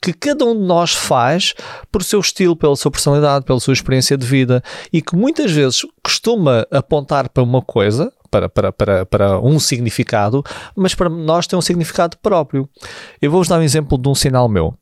que 0.00 0.10
cada 0.14 0.46
um 0.46 0.58
de 0.58 0.64
nós 0.64 0.94
faz 0.94 1.52
por 1.92 2.02
seu 2.02 2.18
estilo, 2.18 2.56
pela 2.56 2.74
sua 2.76 2.90
personalidade, 2.90 3.44
pela 3.44 3.60
sua 3.60 3.74
experiência 3.74 4.16
de 4.16 4.26
vida 4.26 4.64
e 4.90 5.02
que 5.02 5.14
muitas 5.14 5.52
vezes 5.52 5.82
costuma 6.02 6.66
apontar 6.70 7.28
para 7.28 7.42
uma 7.42 7.60
coisa, 7.60 8.10
para, 8.30 8.48
para, 8.48 8.72
para, 8.72 9.04
para 9.04 9.38
um 9.38 9.60
significado, 9.60 10.42
mas 10.74 10.94
para 10.94 11.10
nós 11.10 11.46
tem 11.46 11.58
um 11.58 11.62
significado 11.62 12.16
próprio. 12.22 12.66
Eu 13.20 13.30
vou-vos 13.30 13.48
dar 13.48 13.58
um 13.58 13.62
exemplo 13.62 13.98
de 13.98 14.08
um 14.08 14.14
sinal 14.14 14.48
meu 14.48 14.74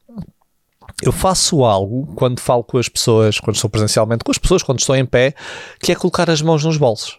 eu 1.03 1.13
faço 1.13 1.65
algo 1.65 2.07
quando 2.15 2.41
falo 2.41 2.63
com 2.63 2.79
as 2.79 2.89
pessoas, 2.89 3.39
quando 3.41 3.57
estou 3.57 3.71
presencialmente 3.71 4.25
com 4.25 4.31
as 4.31 4.39
pessoas, 4.39 4.63
quando 4.63 4.81
estou 4.81 4.95
em 4.97 5.07
pé, 5.07 5.35
que 5.81 5.93
é 5.93 5.95
colocar 5.95 6.31
as 6.31 6.43
mãos 6.43 6.65
nos 6.65 6.77
bolsos. 6.77 7.19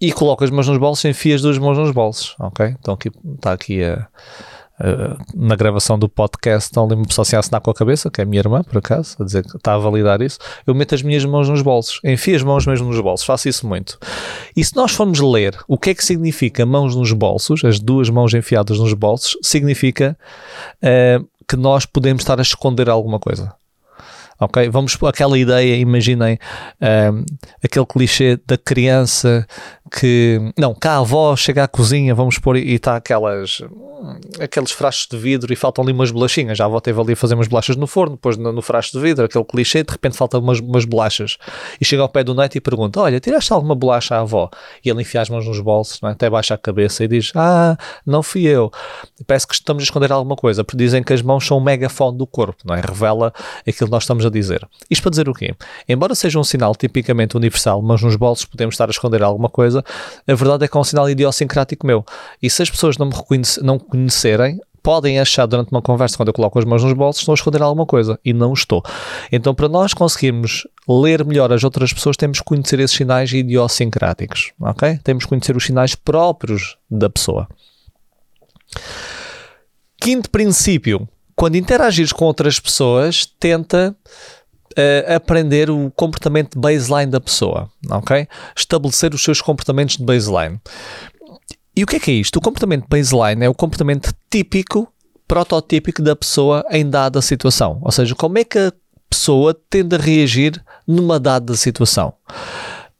E 0.00 0.12
coloco 0.12 0.42
as 0.42 0.50
mãos 0.50 0.66
nos 0.66 0.78
bolsos, 0.78 1.04
enfio 1.04 1.34
as 1.34 1.42
duas 1.42 1.58
mãos 1.58 1.76
nos 1.76 1.90
bolsos, 1.90 2.34
ok? 2.38 2.74
Então 2.80 2.94
aqui, 2.94 3.10
está 3.36 3.52
aqui 3.52 3.84
a, 3.84 4.08
uh, 4.80 5.18
na 5.34 5.54
gravação 5.54 5.98
do 5.98 6.08
podcast, 6.08 6.70
estão 6.70 6.86
ali 6.86 6.94
uma 6.94 7.04
pessoa 7.04 7.22
assim 7.22 7.36
a 7.36 7.40
assinar 7.40 7.60
com 7.60 7.70
a 7.70 7.74
cabeça, 7.74 8.10
que 8.10 8.20
é 8.20 8.24
a 8.24 8.26
minha 8.26 8.40
irmã, 8.40 8.62
por 8.62 8.78
acaso, 8.78 9.16
a 9.20 9.24
dizer 9.24 9.44
que 9.44 9.56
está 9.56 9.74
a 9.74 9.78
validar 9.78 10.22
isso. 10.22 10.38
Eu 10.66 10.74
meto 10.74 10.94
as 10.94 11.02
minhas 11.02 11.24
mãos 11.24 11.48
nos 11.48 11.60
bolsos, 11.60 12.00
enfio 12.02 12.34
as 12.34 12.42
mãos 12.42 12.66
mesmo 12.66 12.88
nos 12.88 13.00
bolsos, 13.00 13.26
faço 13.26 13.48
isso 13.48 13.66
muito. 13.66 13.98
E 14.56 14.64
se 14.64 14.74
nós 14.74 14.92
formos 14.92 15.20
ler 15.20 15.58
o 15.68 15.76
que 15.76 15.90
é 15.90 15.94
que 15.94 16.04
significa 16.04 16.64
mãos 16.64 16.96
nos 16.96 17.12
bolsos, 17.12 17.62
as 17.62 17.78
duas 17.78 18.08
mãos 18.08 18.32
enfiadas 18.32 18.78
nos 18.78 18.94
bolsos, 18.94 19.36
significa 19.42 20.16
uh, 20.82 21.28
que 21.50 21.56
nós 21.56 21.84
podemos 21.84 22.22
estar 22.22 22.38
a 22.38 22.42
esconder 22.42 22.88
alguma 22.88 23.18
coisa 23.18 23.52
ok? 24.40 24.70
Vamos 24.70 24.96
aquela 25.06 25.38
ideia, 25.38 25.76
imaginem 25.76 26.38
um, 26.80 27.24
aquele 27.62 27.84
clichê 27.84 28.40
da 28.46 28.56
criança 28.56 29.46
que, 29.90 30.40
não, 30.56 30.74
cá 30.74 30.92
a 30.92 30.98
avó 30.98 31.34
chega 31.34 31.64
à 31.64 31.68
cozinha, 31.68 32.14
vamos 32.14 32.38
pôr 32.38 32.56
e 32.56 32.74
está 32.74 32.96
aquelas, 32.96 33.60
aqueles 34.40 34.70
frascos 34.70 35.08
de 35.10 35.16
vidro 35.16 35.52
e 35.52 35.56
faltam 35.56 35.82
ali 35.82 35.92
umas 35.92 36.10
bolachinhas, 36.10 36.56
já 36.56 36.64
a 36.64 36.66
avó 36.66 36.80
teve 36.80 37.00
ali 37.00 37.12
a 37.14 37.16
fazer 37.16 37.34
umas 37.34 37.48
bolachas 37.48 37.76
no 37.76 37.86
forno, 37.86 38.14
depois 38.14 38.36
no, 38.36 38.52
no 38.52 38.62
frasco 38.62 38.96
de 38.96 39.02
vidro, 39.02 39.24
aquele 39.24 39.44
clichê, 39.44 39.82
de 39.82 39.90
repente 39.90 40.16
faltam 40.16 40.40
umas, 40.40 40.60
umas 40.60 40.84
bolachas 40.84 41.38
e 41.80 41.84
chega 41.84 42.02
ao 42.02 42.08
pé 42.08 42.22
do 42.22 42.34
neto 42.34 42.56
e 42.56 42.60
pergunta, 42.60 43.00
olha, 43.00 43.18
tiraste 43.18 43.52
alguma 43.52 43.74
bolacha 43.74 44.16
à 44.16 44.20
avó? 44.20 44.48
E 44.84 44.90
ele 44.90 45.02
enfia 45.02 45.20
as 45.20 45.28
mãos 45.28 45.46
nos 45.46 45.60
bolsos, 45.60 46.00
é? 46.02 46.06
até 46.06 46.30
baixa 46.30 46.54
a 46.54 46.58
cabeça 46.58 47.04
e 47.04 47.08
diz, 47.08 47.32
ah, 47.34 47.76
não 48.06 48.22
fui 48.22 48.42
eu. 48.42 48.70
Parece 49.26 49.46
que 49.46 49.54
estamos 49.54 49.82
a 49.82 49.84
esconder 49.84 50.12
alguma 50.12 50.36
coisa, 50.36 50.62
porque 50.62 50.76
dizem 50.76 51.02
que 51.02 51.12
as 51.12 51.22
mãos 51.22 51.44
são 51.46 51.58
o 51.58 51.60
megafone 51.60 52.16
do 52.16 52.26
corpo, 52.26 52.62
não 52.64 52.74
é? 52.74 52.80
Revela 52.80 53.32
aquilo 53.66 53.88
que 53.88 53.90
nós 53.90 54.04
estamos 54.04 54.24
a 54.24 54.30
dizer. 54.30 54.66
Isto 54.88 55.02
para 55.02 55.10
dizer 55.10 55.28
o 55.28 55.34
quê? 55.34 55.54
Embora 55.88 56.14
seja 56.14 56.38
um 56.38 56.44
sinal 56.44 56.74
tipicamente 56.74 57.36
universal, 57.36 57.82
mas 57.82 58.02
nos 58.02 58.16
bolsos 58.16 58.44
podemos 58.44 58.74
estar 58.74 58.88
a 58.88 58.90
esconder 58.90 59.22
alguma 59.22 59.48
coisa, 59.48 59.79
a 60.26 60.34
verdade 60.34 60.64
é 60.64 60.68
que 60.68 60.76
é 60.76 60.80
um 60.80 60.84
sinal 60.84 61.08
idiosincrático 61.08 61.86
meu. 61.86 62.04
E 62.42 62.48
se 62.48 62.62
as 62.62 62.70
pessoas 62.70 62.96
não 62.98 63.06
me 63.06 63.12
não 63.62 63.78
conhecerem, 63.78 64.60
podem 64.82 65.20
achar 65.20 65.46
durante 65.46 65.70
uma 65.70 65.82
conversa, 65.82 66.16
quando 66.16 66.28
eu 66.28 66.34
coloco 66.34 66.58
as 66.58 66.64
mãos 66.64 66.82
nos 66.82 66.92
bolsos, 66.92 67.22
estou 67.22 67.32
a 67.32 67.34
esconder 67.34 67.62
alguma 67.62 67.86
coisa. 67.86 68.18
E 68.24 68.32
não 68.32 68.52
estou. 68.52 68.82
Então, 69.30 69.54
para 69.54 69.68
nós 69.68 69.92
conseguirmos 69.92 70.66
ler 70.88 71.24
melhor 71.24 71.52
as 71.52 71.64
outras 71.64 71.92
pessoas, 71.92 72.16
temos 72.16 72.38
que 72.38 72.44
conhecer 72.44 72.80
esses 72.80 72.96
sinais 72.96 73.32
idiosincráticos. 73.32 74.52
Ok? 74.60 74.98
Temos 75.04 75.24
que 75.24 75.28
conhecer 75.28 75.56
os 75.56 75.64
sinais 75.64 75.94
próprios 75.94 76.76
da 76.90 77.10
pessoa. 77.10 77.48
Quinto 80.00 80.30
princípio 80.30 81.08
quando 81.40 81.56
interagires 81.56 82.12
com 82.12 82.26
outras 82.26 82.60
pessoas, 82.60 83.24
tenta 83.24 83.96
uh, 84.72 85.14
aprender 85.14 85.70
o 85.70 85.90
comportamento 85.90 86.58
baseline 86.58 87.10
da 87.10 87.20
pessoa, 87.20 87.68
ok? 87.90 88.26
Estabelecer 88.56 89.14
os 89.14 89.22
seus 89.22 89.40
comportamentos 89.40 89.96
de 89.96 90.04
baseline. 90.04 90.60
E 91.76 91.84
o 91.84 91.86
que 91.86 91.96
é 91.96 92.00
que 92.00 92.10
é 92.10 92.14
isto? 92.14 92.36
O 92.36 92.40
comportamento 92.40 92.86
baseline 92.88 93.44
é 93.44 93.48
o 93.48 93.54
comportamento 93.54 94.12
típico, 94.30 94.92
prototípico 95.26 96.02
da 96.02 96.16
pessoa 96.16 96.64
em 96.70 96.88
dada 96.88 97.22
situação. 97.22 97.78
Ou 97.82 97.92
seja, 97.92 98.14
como 98.14 98.38
é 98.38 98.44
que 98.44 98.58
a 98.58 98.72
pessoa 99.10 99.52
tende 99.68 99.96
a 99.96 99.98
reagir 99.98 100.62
numa 100.86 101.18
dada 101.18 101.54
situação. 101.56 102.14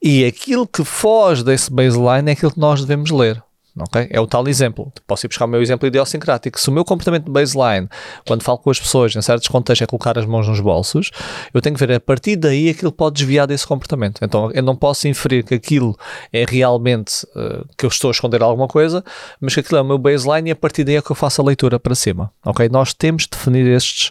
E 0.03 0.25
aquilo 0.25 0.67
que 0.67 0.85
foge 0.85 1.45
desse 1.45 1.73
baseline 1.73 2.29
é 2.29 2.33
aquilo 2.33 2.53
que 2.53 2.59
nós 2.59 2.81
devemos 2.81 3.11
ler. 3.11 3.43
Okay? 3.83 4.09
É 4.11 4.21
o 4.21 4.27
tal 4.27 4.47
exemplo. 4.49 4.93
Posso 5.07 5.27
ir 5.27 5.29
buscar 5.29 5.45
o 5.45 5.49
meu 5.49 5.63
exemplo 5.63 5.87
idiosincrático. 5.87 6.61
Se 6.61 6.69
o 6.69 6.73
meu 6.73 6.85
comportamento 6.85 7.25
de 7.25 7.31
baseline, 7.31 7.89
quando 8.27 8.43
falo 8.43 8.59
com 8.59 8.71
as 8.71 8.79
pessoas 8.79 9.15
em 9.15 9.23
certos 9.23 9.49
contextos, 9.49 9.85
é 9.85 9.87
colocar 9.87 10.19
as 10.19 10.27
mãos 10.27 10.49
nos 10.49 10.61
bolsos, 10.61 11.11
eu 11.53 11.61
tenho 11.61 11.75
que 11.77 11.87
ver 11.87 11.95
a 11.95 12.01
partir 12.01 12.37
daí 12.37 12.69
aquilo 12.69 12.93
pode 12.93 13.17
desviar 13.17 13.47
desse 13.47 13.67
comportamento. 13.67 14.21
Então 14.23 14.51
eu 14.53 14.63
não 14.63 14.77
posso 14.77 15.09
inferir 15.09 15.45
que 15.45 15.55
aquilo 15.55 15.97
é 16.33 16.45
realmente 16.45 17.25
uh, 17.35 17.67
que 17.77 17.85
eu 17.85 17.89
estou 17.89 18.09
a 18.09 18.13
esconder 18.13 18.43
alguma 18.43 18.69
coisa, 18.69 19.05
mas 19.41 19.55
que 19.55 19.61
aquilo 19.61 19.79
é 19.79 19.83
o 19.83 19.85
meu 19.85 19.99
baseline 19.99 20.51
e 20.51 20.53
a 20.53 20.57
partir 20.57 20.85
daí 20.85 20.97
é 20.97 21.03
que 21.03 21.11
eu 21.11 21.17
faço 21.17 21.41
a 21.41 21.45
leitura 21.45 21.79
para 21.79 21.95
cima. 21.95 22.33
Okay? 22.45 22.69
Nós 22.69 22.95
temos 22.95 23.25
de 23.25 23.31
definir 23.31 23.67
estes 23.67 24.09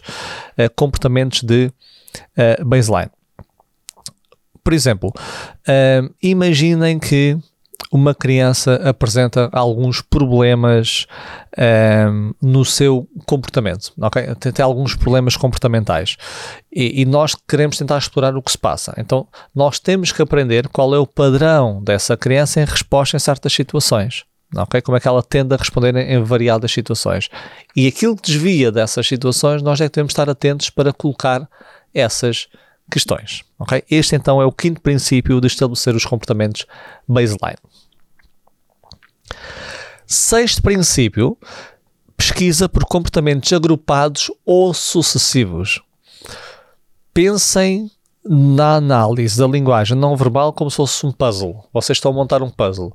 uh, 0.58 0.70
comportamentos 0.74 1.42
de 1.42 1.72
uh, 2.16 2.64
baseline. 2.64 3.10
Por 4.62 4.74
exemplo, 4.74 5.12
imaginem 6.22 6.98
que 6.98 7.36
uma 7.90 8.14
criança 8.14 8.74
apresenta 8.84 9.48
alguns 9.52 10.00
problemas 10.00 11.06
um, 11.56 11.62
ehm, 11.62 12.32
no 12.40 12.64
seu 12.64 13.08
comportamento, 13.26 13.92
ok? 14.00 14.34
Tem, 14.36 14.52
tem 14.52 14.64
alguns 14.64 14.94
problemas 14.94 15.36
comportamentais 15.36 16.16
e, 16.72 17.02
e, 17.02 17.04
nós 17.04 17.34
queremos 17.48 17.76
tentar 17.76 17.98
explorar 17.98 18.36
o 18.36 18.42
que 18.42 18.52
se 18.52 18.58
passa. 18.58 18.94
Então, 18.96 19.26
nós 19.54 19.78
temos 19.78 20.12
que 20.12 20.22
aprender 20.22 20.68
qual 20.68 20.94
é 20.94 20.98
o 20.98 21.06
padrão 21.06 21.82
dessa 21.82 22.16
criança 22.16 22.60
em 22.60 22.64
resposta 22.64 23.16
em 23.16 23.20
certas 23.20 23.52
situações. 23.52 24.24
ok? 24.54 24.80
Como 24.80 24.96
é 24.96 25.00
que 25.00 25.08
ela 25.08 25.22
tende 25.22 25.54
a 25.54 25.56
responder 25.56 25.94
em, 25.96 26.14
em 26.14 26.22
variadas 26.22 26.70
situações. 26.70 27.28
E 27.74 27.86
aquilo 27.88 28.16
que 28.16 28.22
desvia 28.22 28.70
dessas 28.70 29.06
situações, 29.06 29.62
nós 29.62 29.80
é 29.80 29.84
que 29.84 29.90
temos 29.90 30.10
de 30.10 30.12
estar 30.12 30.30
atentos 30.30 30.70
para 30.70 30.92
colocar 30.92 31.48
essas 31.92 32.48
questões. 32.90 33.42
ok? 33.58 33.82
Este 33.90 34.16
então 34.16 34.42
é 34.42 34.44
o 34.44 34.52
quinto 34.52 34.80
princípio 34.80 35.40
de 35.40 35.46
estabelecer 35.46 35.94
os 35.94 36.04
comportamentos 36.04 36.66
baseline. 37.08 37.58
Sexto 40.06 40.60
princípio, 40.60 41.38
pesquisa 42.16 42.68
por 42.68 42.84
comportamentos 42.84 43.52
agrupados 43.52 44.30
ou 44.44 44.74
sucessivos. 44.74 45.80
Pensem 47.14 47.90
na 48.24 48.76
análise 48.76 49.38
da 49.38 49.46
linguagem 49.46 49.96
não 49.96 50.16
verbal 50.16 50.52
como 50.52 50.70
se 50.70 50.76
fosse 50.76 51.06
um 51.06 51.12
puzzle. 51.12 51.64
Vocês 51.72 51.96
estão 51.96 52.10
a 52.10 52.14
montar 52.14 52.42
um 52.42 52.50
puzzle. 52.50 52.92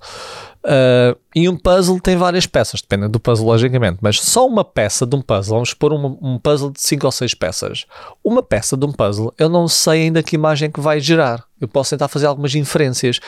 Uh, 0.66 1.16
e 1.36 1.48
um 1.48 1.56
puzzle 1.56 2.00
tem 2.00 2.16
várias 2.16 2.48
peças, 2.48 2.82
depende 2.82 3.08
do 3.08 3.20
puzzle, 3.20 3.46
logicamente, 3.46 4.00
mas 4.02 4.20
só 4.20 4.48
uma 4.48 4.66
peça 4.66 5.06
de 5.06 5.16
um 5.16 5.22
puzzle, 5.22 5.58
vamos 5.58 5.76
pôr 5.76 5.94
um, 5.94 6.18
um 6.20 6.40
puzzle 6.40 6.72
de 6.72 6.82
5 6.82 7.06
ou 7.06 7.12
6 7.12 7.36
peças. 7.36 7.86
Uma 8.24 8.42
peça 8.42 8.76
de 8.76 8.84
um 8.84 8.92
puzzle, 8.92 9.32
eu 9.38 9.48
não 9.48 9.68
sei 9.68 10.04
ainda 10.04 10.24
que 10.24 10.36
imagem 10.36 10.72
que 10.72 10.80
vai 10.80 11.00
gerar. 11.00 11.46
Eu 11.62 11.68
posso 11.68 11.92
tentar 11.92 12.08
fazer 12.08 12.26
algumas 12.26 12.56
inferências, 12.56 13.20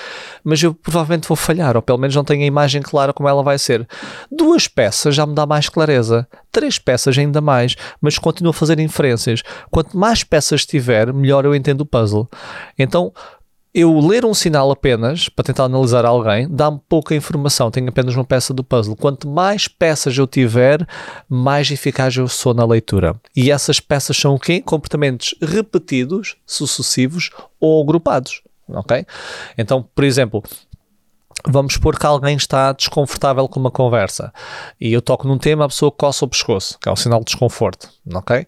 mas 0.44 0.62
eu 0.63 0.74
provavelmente 0.74 1.27
vou 1.27 1.38
falhar, 1.38 1.75
ou 1.75 1.82
pelo 1.82 2.00
menos 2.00 2.15
não 2.15 2.24
tenho 2.24 2.41
a 2.41 2.48
imagem 2.48 2.82
clara 2.82 3.13
como 3.13 3.29
ela 3.29 3.44
vai 3.44 3.60
ser. 3.60 3.88
Duas 4.32 4.67
peças 4.67 5.13
já 5.13 5.25
me 5.25 5.36
dá 5.36 5.46
mais 5.46 5.70
clareza, 5.70 6.27
três 6.51 6.79
peças 6.79 7.15
ainda 7.17 7.39
mais, 7.39 7.75
mas 8.01 8.17
continuo 8.17 8.50
a 8.50 8.53
fazer 8.53 8.79
inferências. 8.79 9.44
Quanto 9.70 9.96
mais 9.96 10.24
peças 10.24 10.65
tiver, 10.65 11.13
melhor 11.13 11.46
eu 11.46 11.53
entendo 11.53 11.82
o 11.82 11.86
puzzle. 11.86 12.27
Então, 12.79 13.13
eu 13.78 14.00
ler 14.00 14.26
um 14.26 14.34
sinal 14.34 14.72
apenas 14.72 15.30
para 15.30 15.44
tentar 15.44 15.66
analisar 15.66 16.04
alguém 16.04 16.48
dá-me 16.50 16.82
pouca 16.90 17.14
informação, 17.14 17.70
tenho 17.70 17.88
apenas 17.90 18.16
uma 18.16 18.26
peça 18.26 18.52
do 18.52 18.64
puzzle. 18.64 18.96
Quanto 18.96 19.28
mais 19.28 19.68
peças 19.68 20.18
eu 20.18 20.26
tiver, 20.26 20.84
mais 21.30 21.70
eficaz 21.70 22.16
eu 22.16 22.28
sou 22.28 22.56
na 22.56 22.66
leitura. 22.66 23.16
E 23.36 23.52
essas 23.52 23.80
peças 23.80 24.18
são 24.18 24.34
o 24.34 24.40
quê? 24.40 24.62
Comportamentos 24.62 25.36
repetidos, 25.40 26.38
sucessivos 26.44 27.30
ou 27.60 27.84
agrupados. 27.84 28.42
Ok? 28.68 29.06
Então, 29.56 29.88
por 29.94 30.04
exemplo, 30.04 30.44
vamos 31.46 31.74
supor 31.74 31.98
que 31.98 32.06
alguém 32.06 32.36
está 32.36 32.72
desconfortável 32.72 33.48
com 33.48 33.60
uma 33.60 33.72
conversa 33.72 34.34
e 34.79 34.91
eu 34.91 35.01
toco 35.01 35.27
num 35.27 35.38
tema, 35.38 35.65
a 35.65 35.67
pessoa 35.67 35.91
coça 35.91 36.25
o 36.25 36.27
pescoço, 36.27 36.77
que 36.82 36.89
é 36.89 36.91
um 36.91 36.96
sinal 36.96 37.20
de 37.20 37.25
desconforto, 37.25 37.89
ok? 38.13 38.46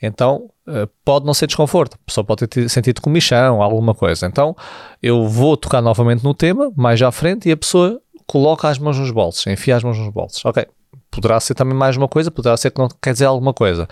Então 0.00 0.50
uh, 0.66 0.88
pode 1.04 1.24
não 1.24 1.34
ser 1.34 1.46
desconforto, 1.46 1.94
a 1.94 2.06
pessoa 2.06 2.24
pode 2.24 2.46
ter 2.46 2.68
sentido 2.68 3.00
comichão, 3.00 3.62
alguma 3.62 3.94
coisa. 3.94 4.26
Então 4.26 4.56
eu 5.02 5.26
vou 5.28 5.56
tocar 5.56 5.80
novamente 5.80 6.24
no 6.24 6.34
tema, 6.34 6.72
mais 6.76 7.00
à 7.00 7.10
frente, 7.12 7.48
e 7.48 7.52
a 7.52 7.56
pessoa 7.56 8.00
coloca 8.26 8.68
as 8.68 8.78
mãos 8.78 8.98
nos 8.98 9.10
bolsos, 9.10 9.46
enfia 9.46 9.76
as 9.76 9.84
mãos 9.84 9.98
nos 9.98 10.08
bolsos, 10.08 10.44
ok? 10.44 10.66
Poderá 11.10 11.38
ser 11.40 11.54
também 11.54 11.76
mais 11.76 11.96
uma 11.96 12.08
coisa, 12.08 12.30
poderá 12.30 12.56
ser 12.56 12.70
que 12.70 12.80
não 12.80 12.88
quer 13.02 13.12
dizer 13.12 13.26
alguma 13.26 13.52
coisa. 13.52 13.86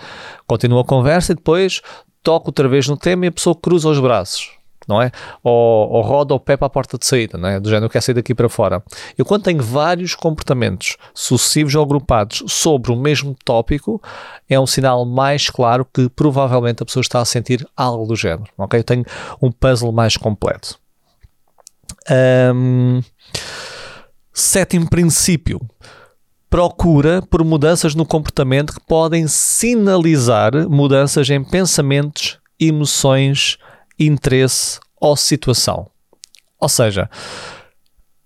Continua 0.47 0.81
a 0.81 0.85
conversa 0.85 1.31
e 1.31 1.35
depois 1.35 1.81
toco 2.23 2.49
outra 2.49 2.67
vez 2.67 2.87
no 2.87 2.97
tema 2.97 3.25
e 3.25 3.27
a 3.29 3.31
pessoa 3.31 3.55
cruza 3.55 3.89
os 3.89 3.99
braços 3.99 4.60
não 4.87 5.01
é? 5.01 5.11
Ou, 5.43 5.89
ou 5.89 6.01
roda 6.01 6.33
o 6.33 6.39
pé 6.39 6.57
para 6.57 6.67
a 6.67 6.69
porta 6.69 6.97
de 6.97 7.05
saída, 7.05 7.37
não 7.37 7.49
é? 7.49 7.59
Do 7.59 7.69
género, 7.69 7.89
quer 7.89 8.01
sair 8.01 8.15
daqui 8.15 8.33
para 8.33 8.49
fora. 8.49 8.83
Eu, 9.17 9.25
quando 9.25 9.43
tenho 9.43 9.61
vários 9.61 10.15
comportamentos 10.15 10.97
sucessivos 11.13 11.75
ou 11.75 11.83
agrupados 11.83 12.43
sobre 12.47 12.91
o 12.91 12.95
mesmo 12.95 13.35
tópico, 13.45 14.01
é 14.49 14.59
um 14.59 14.67
sinal 14.67 15.05
mais 15.05 15.49
claro 15.49 15.85
que 15.85 16.09
provavelmente 16.09 16.83
a 16.83 16.85
pessoa 16.85 17.01
está 17.01 17.19
a 17.19 17.25
sentir 17.25 17.67
algo 17.75 18.05
do 18.05 18.15
género, 18.15 18.49
ok? 18.57 18.79
Eu 18.79 18.83
tenho 18.83 19.05
um 19.41 19.51
puzzle 19.51 19.91
mais 19.91 20.17
completo. 20.17 20.79
Um, 22.53 23.01
sétimo 24.33 24.89
princípio 24.89 25.59
procura 26.49 27.21
por 27.21 27.43
mudanças 27.45 27.95
no 27.95 28.05
comportamento 28.05 28.73
que 28.73 28.85
podem 28.85 29.25
sinalizar 29.25 30.51
mudanças 30.69 31.29
em 31.29 31.41
pensamentos, 31.41 32.39
emoções 32.59 33.57
interesse 34.07 34.79
ou 34.99 35.15
situação. 35.15 35.89
Ou 36.59 36.69
seja, 36.69 37.09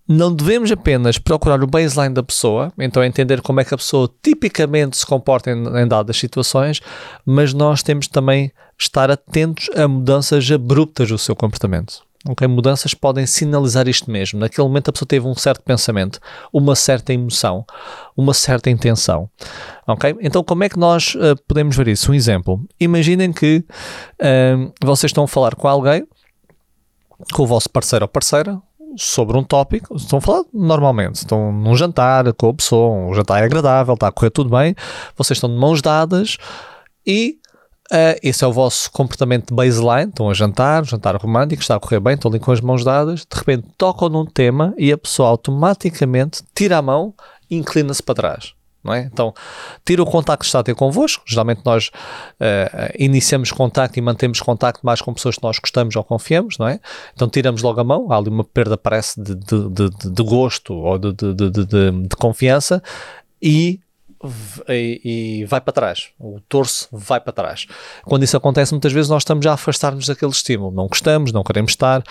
não 0.07 0.33
devemos 0.33 0.71
apenas 0.71 1.17
procurar 1.17 1.63
o 1.63 1.67
baseline 1.67 2.13
da 2.13 2.21
pessoa, 2.21 2.71
então 2.77 3.03
entender 3.03 3.41
como 3.41 3.59
é 3.59 3.65
que 3.65 3.73
a 3.73 3.77
pessoa 3.77 4.09
tipicamente 4.21 4.97
se 4.97 5.05
comporta 5.05 5.49
em, 5.49 5.65
em 5.79 5.87
dadas 5.87 6.17
situações, 6.17 6.79
mas 7.25 7.53
nós 7.53 7.81
temos 7.81 8.07
também 8.07 8.51
estar 8.79 9.09
atentos 9.09 9.67
a 9.75 9.87
mudanças 9.87 10.49
abruptas 10.51 11.09
do 11.09 11.17
seu 11.17 11.35
comportamento. 11.35 12.04
Ok? 12.27 12.47
Mudanças 12.47 12.93
podem 12.93 13.25
sinalizar 13.25 13.87
isto 13.87 14.09
mesmo. 14.09 14.39
Naquele 14.39 14.67
momento 14.67 14.89
a 14.89 14.91
pessoa 14.91 15.07
teve 15.07 15.27
um 15.27 15.35
certo 15.35 15.61
pensamento, 15.61 16.19
uma 16.51 16.75
certa 16.75 17.13
emoção, 17.13 17.65
uma 18.17 18.33
certa 18.33 18.69
intenção. 18.69 19.29
Ok? 19.87 20.15
Então 20.21 20.43
como 20.43 20.63
é 20.63 20.69
que 20.69 20.79
nós 20.79 21.15
uh, 21.15 21.35
podemos 21.47 21.75
ver 21.75 21.87
isso? 21.87 22.11
Um 22.11 22.15
exemplo. 22.15 22.63
Imaginem 22.79 23.31
que 23.31 23.63
uh, 24.21 24.73
vocês 24.83 25.11
estão 25.11 25.25
a 25.25 25.27
falar 25.27 25.55
com 25.55 25.67
alguém, 25.67 26.07
com 27.33 27.43
o 27.43 27.47
vosso 27.47 27.69
parceiro 27.69 28.05
ou 28.05 28.09
parceira, 28.09 28.59
sobre 28.97 29.37
um 29.37 29.43
tópico, 29.43 29.95
estão 29.95 30.19
a 30.19 30.21
falar 30.21 30.43
normalmente, 30.53 31.15
estão 31.15 31.51
num 31.51 31.75
jantar 31.75 32.31
com 32.33 32.49
a 32.49 32.53
pessoa, 32.53 33.09
um 33.09 33.13
jantar 33.13 33.41
é 33.41 33.45
agradável, 33.45 33.93
está 33.93 34.07
a 34.07 34.11
correr 34.11 34.29
tudo 34.29 34.49
bem, 34.49 34.73
vocês 35.17 35.37
estão 35.37 35.49
de 35.49 35.57
mãos 35.57 35.81
dadas 35.81 36.37
e 37.05 37.37
Uh, 37.91 38.17
esse 38.23 38.43
é 38.43 38.47
o 38.47 38.51
vosso 38.51 38.91
comportamento 38.91 39.53
baseline. 39.53 40.09
Estão 40.09 40.29
a 40.29 40.33
jantar, 40.33 40.81
um 40.81 40.85
jantar 40.85 41.15
romântico, 41.17 41.61
está 41.61 41.75
a 41.75 41.79
correr 41.79 41.99
bem, 41.99 42.15
estão 42.15 42.31
ali 42.31 42.39
com 42.39 42.51
as 42.51 42.59
mãos 42.59 42.83
dadas. 42.83 43.19
De 43.21 43.37
repente 43.37 43.67
tocam 43.77 44.09
num 44.09 44.25
tema 44.25 44.73
e 44.77 44.91
a 44.91 44.97
pessoa 44.97 45.29
automaticamente 45.29 46.43
tira 46.55 46.77
a 46.77 46.81
mão 46.81 47.13
e 47.49 47.55
inclina-se 47.55 48.01
para 48.01 48.15
trás. 48.15 48.53
Não 48.83 48.93
é? 48.93 49.01
Então, 49.01 49.33
tira 49.83 50.03
o 50.03 50.05
contacto 50.05 50.41
que 50.41 50.45
está 50.45 50.59
a 50.59 50.63
ter 50.63 50.75
convosco. 50.75 51.23
Geralmente 51.25 51.61
nós 51.65 51.87
uh, 51.87 52.93
iniciamos 52.99 53.51
contacto 53.51 53.97
e 53.97 54.01
mantemos 54.01 54.39
contacto 54.39 54.85
mais 54.85 55.01
com 55.01 55.11
pessoas 55.11 55.37
que 55.37 55.43
nós 55.43 55.57
gostamos 55.57 55.95
ou 55.95 56.03
confiamos, 56.03 56.57
não 56.59 56.67
é? 56.67 56.79
Então 57.13 57.27
tiramos 57.27 57.63
logo 57.63 57.81
a 57.81 57.83
mão, 57.83 58.11
há 58.11 58.17
ali 58.17 58.29
uma 58.29 58.43
perda, 58.43 58.77
parece, 58.77 59.19
de, 59.19 59.33
de, 59.33 59.69
de, 59.69 59.89
de 59.89 60.23
gosto 60.23 60.73
ou 60.73 60.99
de, 60.99 61.13
de 61.13 62.15
confiança 62.15 62.81
e 63.41 63.79
e, 64.69 65.01
e, 65.41 65.45
vai 65.45 65.61
para 65.61 65.73
trás, 65.73 66.09
o 66.19 66.39
torso 66.47 66.87
vai 66.91 67.19
para 67.19 67.33
trás. 67.33 67.67
Quando 68.03 68.23
isso 68.23 68.37
acontece, 68.37 68.73
muitas 68.73 68.91
vezes 68.91 69.09
nós 69.09 69.21
estamos 69.21 69.45
a 69.45 69.53
afastar-nos 69.53 70.07
daquele 70.07 70.31
estímulo, 70.31 70.71
não 70.71 70.87
gostamos, 70.87 71.31
não 71.31 71.43
queremos 71.43 71.71
estar, 71.71 72.03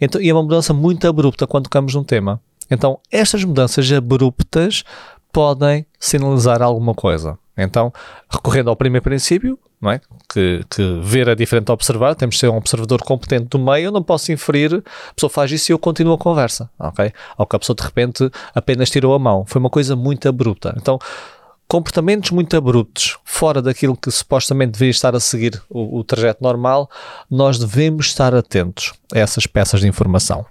então, 0.00 0.20
e 0.20 0.28
é 0.28 0.32
uma 0.32 0.42
mudança 0.42 0.72
muito 0.72 1.06
abrupta 1.06 1.46
quando 1.46 1.64
tocamos 1.64 1.94
num 1.94 2.04
tema. 2.04 2.40
Então, 2.70 2.98
estas 3.10 3.44
mudanças 3.44 3.90
abruptas 3.90 4.84
podem 5.32 5.86
sinalizar 5.98 6.62
alguma 6.62 6.94
coisa. 6.94 7.38
Então, 7.56 7.92
recorrendo 8.30 8.70
ao 8.70 8.76
primeiro 8.76 9.02
princípio, 9.02 9.58
não 9.80 9.90
é? 9.90 10.00
que, 10.32 10.64
que 10.70 11.00
ver 11.02 11.26
é 11.28 11.34
diferente 11.34 11.66
de 11.66 11.72
observar, 11.72 12.14
temos 12.14 12.36
de 12.36 12.40
ser 12.40 12.48
um 12.48 12.56
observador 12.56 13.02
competente 13.02 13.46
do 13.46 13.58
meio, 13.58 13.86
eu 13.86 13.92
não 13.92 14.02
posso 14.02 14.30
inferir, 14.30 14.74
a 14.74 15.14
pessoa 15.14 15.30
faz 15.30 15.50
isso 15.50 15.70
e 15.70 15.72
eu 15.72 15.78
continuo 15.78 16.14
a 16.14 16.18
conversa, 16.18 16.70
ok? 16.78 17.12
Ou 17.36 17.46
que 17.46 17.56
a 17.56 17.58
pessoa 17.58 17.74
de 17.74 17.82
repente 17.82 18.30
apenas 18.54 18.90
tirou 18.90 19.14
a 19.14 19.18
mão, 19.18 19.44
foi 19.46 19.58
uma 19.58 19.70
coisa 19.70 19.96
muito 19.96 20.28
abrupta. 20.28 20.74
Então, 20.76 20.98
comportamentos 21.68 22.30
muito 22.30 22.56
abruptos, 22.56 23.18
fora 23.24 23.60
daquilo 23.60 23.96
que 23.96 24.10
supostamente 24.10 24.72
devia 24.72 24.90
estar 24.90 25.14
a 25.14 25.20
seguir 25.20 25.62
o, 25.68 25.98
o 25.98 26.04
trajeto 26.04 26.42
normal, 26.42 26.90
nós 27.30 27.58
devemos 27.58 28.06
estar 28.06 28.34
atentos 28.34 28.94
a 29.14 29.18
essas 29.18 29.46
peças 29.46 29.80
de 29.80 29.86
informação. 29.86 30.46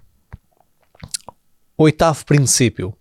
Oitavo 1.76 2.24
princípio. 2.26 2.94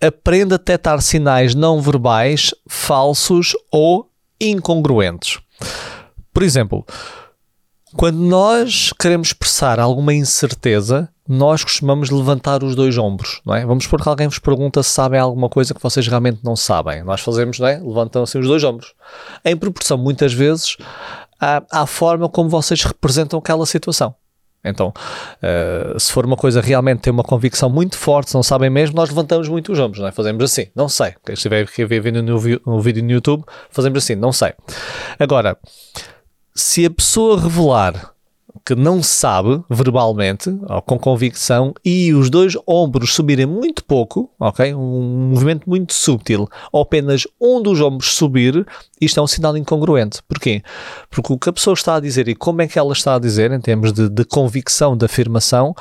Aprenda 0.00 0.56
a 0.56 0.58
detectar 0.58 1.00
sinais 1.00 1.54
não 1.54 1.80
verbais 1.80 2.54
falsos 2.68 3.56
ou 3.72 4.10
incongruentes. 4.40 5.40
Por 6.32 6.42
exemplo, 6.42 6.84
quando 7.96 8.18
nós 8.18 8.92
queremos 8.92 9.28
expressar 9.28 9.80
alguma 9.80 10.14
incerteza, 10.14 11.08
nós 11.28 11.62
costumamos 11.62 12.08
levantar 12.08 12.64
os 12.64 12.74
dois 12.74 12.96
ombros, 12.96 13.42
não 13.44 13.54
é? 13.54 13.66
Vamos 13.66 13.84
supor 13.84 14.00
que 14.02 14.08
alguém 14.08 14.26
vos 14.26 14.38
pergunta 14.38 14.82
se 14.82 14.88
sabem 14.90 15.20
alguma 15.20 15.48
coisa 15.48 15.74
que 15.74 15.82
vocês 15.82 16.08
realmente 16.08 16.40
não 16.42 16.56
sabem. 16.56 17.04
Nós 17.04 17.20
fazemos, 17.20 17.58
não 17.58 17.68
é? 17.68 17.78
Levantam 17.78 18.22
assim 18.22 18.38
os 18.38 18.46
dois 18.46 18.64
ombros. 18.64 18.94
Em 19.44 19.54
proporção, 19.54 19.98
muitas 19.98 20.32
vezes, 20.32 20.78
à, 21.38 21.62
à 21.70 21.86
forma 21.86 22.30
como 22.30 22.48
vocês 22.48 22.82
representam 22.82 23.38
aquela 23.38 23.66
situação. 23.66 24.14
Então, 24.64 24.88
uh, 24.88 26.00
se 26.00 26.10
for 26.10 26.24
uma 26.24 26.36
coisa 26.36 26.60
realmente 26.60 27.00
tem 27.00 27.12
uma 27.12 27.22
convicção 27.22 27.68
muito 27.68 27.96
forte, 27.96 28.34
não 28.34 28.42
sabem 28.42 28.70
mesmo, 28.70 28.96
nós 28.96 29.08
levantamos 29.08 29.48
muito 29.48 29.70
os 29.70 29.78
ombros, 29.78 30.00
não 30.00 30.08
é? 30.08 30.12
Fazemos 30.12 30.42
assim, 30.42 30.68
não 30.74 30.88
sei. 30.88 31.14
Quem 31.24 31.34
estiver 31.34 31.62
aqui 31.62 31.84
vídeo 31.84 32.22
no, 32.22 32.40
no 32.66 32.80
vídeo 32.80 33.04
no 33.04 33.10
YouTube, 33.10 33.44
fazemos 33.70 34.02
assim, 34.02 34.14
não 34.14 34.32
sei. 34.32 34.54
Agora, 35.18 35.56
se 36.54 36.86
a 36.86 36.90
pessoa 36.90 37.40
revelar 37.40 38.14
que 38.64 38.74
não 38.74 39.02
sabe 39.02 39.62
verbalmente, 39.68 40.50
ou 40.68 40.82
com 40.82 40.98
convicção, 40.98 41.74
e 41.84 42.12
os 42.12 42.30
dois 42.30 42.56
ombros 42.66 43.14
subirem 43.14 43.46
muito 43.46 43.84
pouco, 43.84 44.30
ok? 44.38 44.74
Um 44.74 45.30
movimento 45.30 45.68
muito 45.68 45.92
sutil, 45.92 46.48
ou 46.72 46.82
apenas 46.82 47.26
um 47.40 47.62
dos 47.62 47.80
ombros 47.80 48.14
subir, 48.14 48.66
isto 49.00 49.20
é 49.20 49.22
um 49.22 49.26
sinal 49.26 49.56
incongruente. 49.56 50.22
Porquê? 50.28 50.62
Porque 51.10 51.32
o 51.32 51.38
que 51.38 51.48
a 51.48 51.52
pessoa 51.52 51.74
está 51.74 51.96
a 51.96 52.00
dizer 52.00 52.28
e 52.28 52.34
como 52.34 52.62
é 52.62 52.68
que 52.68 52.78
ela 52.78 52.92
está 52.92 53.14
a 53.14 53.18
dizer, 53.18 53.52
em 53.52 53.60
termos 53.60 53.92
de, 53.92 54.08
de 54.08 54.24
convicção, 54.24 54.96
de 54.96 55.04
afirmação, 55.04 55.74